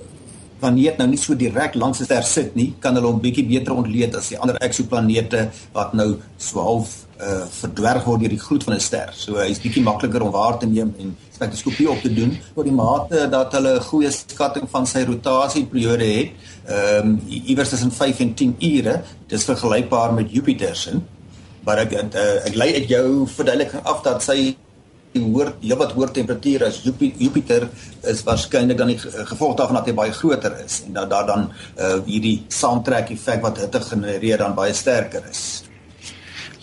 planeet 0.60 0.98
nou 0.98 1.08
nie 1.08 1.20
so 1.20 1.34
direk 1.34 1.74
langs 1.74 2.00
'n 2.00 2.04
ster 2.04 2.22
sit 2.22 2.56
nie, 2.56 2.74
kan 2.80 2.94
hulle 2.94 3.06
hom 3.06 3.20
bietjie 3.20 3.46
beter 3.46 3.72
ontleed 3.72 4.14
as 4.16 4.28
die 4.28 4.38
ander 4.38 4.56
eksoplanete 4.60 5.50
wat 5.72 5.94
nou 5.94 6.16
so 6.38 6.60
half 6.60 7.06
uh 7.20 7.46
verdwerg 7.48 8.04
word 8.04 8.20
deur 8.20 8.34
die 8.34 8.44
gloed 8.46 8.64
van 8.64 8.74
'n 8.74 8.80
ster. 8.80 9.12
So 9.14 9.36
hy's 9.36 9.60
bietjie 9.60 9.82
makliker 9.82 10.22
om 10.22 10.30
waar 10.30 10.58
te 10.58 10.66
neem 10.66 10.94
en 10.98 11.16
spektroskopie 11.32 11.88
op 11.90 12.00
te 12.02 12.12
doen 12.12 12.38
tot 12.54 12.64
die 12.64 12.72
mate 12.72 13.28
dat 13.30 13.52
hulle 13.52 13.76
'n 13.76 13.88
goeie 13.90 14.10
skatting 14.10 14.68
van 14.70 14.86
sy 14.86 15.04
rotasieperiode 15.04 16.04
het. 16.04 16.30
Ehm 16.66 17.08
um, 17.08 17.20
iewers 17.28 17.68
tussen 17.68 17.92
5 17.92 18.20
en 18.20 18.34
10 18.34 18.56
ure. 18.60 19.02
Dis 19.26 19.44
vergelykbaar 19.44 20.12
met 20.12 20.32
Jupiter 20.32 20.76
se. 20.76 21.00
Maar 21.64 21.78
ek, 21.78 21.92
uh, 21.92 22.46
ek 22.46 22.54
lei 22.54 22.74
uit 22.74 22.88
jou 22.88 23.26
verduideliking 23.26 23.82
af 23.82 24.02
dat 24.02 24.22
sy 24.22 24.56
hoor 25.22 25.52
heelwat 25.60 25.92
hoër 25.96 26.12
temperatuur 26.16 26.64
as 26.66 26.80
Jupiter 26.84 27.68
is 28.02 28.22
waarskynlik 28.26 28.78
dan 28.78 28.92
die 28.92 28.98
gevolg 29.00 29.56
daarvan 29.58 29.80
dat 29.80 29.90
hy 29.90 29.94
baie 29.96 30.12
groter 30.12 30.56
is 30.64 30.82
en 30.86 30.98
dat 30.98 31.10
daar 31.10 31.26
dan 31.26 31.48
uh, 31.48 31.96
hierdie 32.06 32.38
saamtrek 32.48 33.10
effek 33.14 33.42
wat 33.44 33.60
hitte 33.62 33.80
genereer 33.80 34.38
dan 34.42 34.54
baie 34.54 34.74
sterker 34.74 35.24
is. 35.30 35.62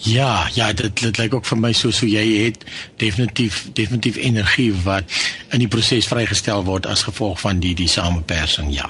Ja, 0.03 0.47
ja, 0.51 0.73
dit 0.73 0.99
dit 0.99 1.17
lyk 1.17 1.33
ook 1.33 1.45
vir 1.47 1.59
my 1.63 1.71
soos 1.71 2.01
hoe 2.03 2.09
jy 2.11 2.23
het 2.43 2.65
definitief 2.99 3.61
definitief 3.73 4.17
energie 4.19 4.73
wat 4.83 5.07
in 5.55 5.63
die 5.63 5.69
proses 5.71 6.09
vrygestel 6.11 6.65
word 6.67 6.89
as 6.91 7.05
gevolg 7.07 7.39
van 7.39 7.61
die 7.63 7.71
die 7.75 7.87
samepersing, 7.87 8.73
ja. 8.75 8.89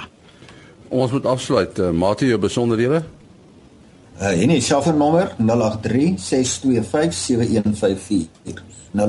Ons 0.89 1.13
moet 1.13 1.25
afsluit. 1.25 1.77
Uh, 1.79 1.91
Mate 1.93 2.25
jou 2.25 2.39
besonderhede? 2.41 3.03
Uh 4.21 4.41
en 4.41 4.49
die 4.53 4.61
selfoonnommer 4.61 5.27
0836257154. 5.37 5.43
0836257154. 8.93 8.99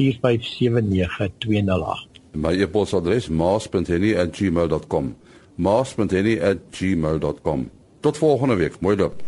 0724579208. 0.00 2.08
My 2.32 2.62
e-posadres 2.62 3.28
maas.henny@gmail.com. 3.28 5.16
maas.henny@gmail.com. 5.54 7.70
Tot 8.00 8.18
volgende 8.18 8.54
week. 8.54 8.80
Mooi 8.80 8.96
loop. 8.96 9.22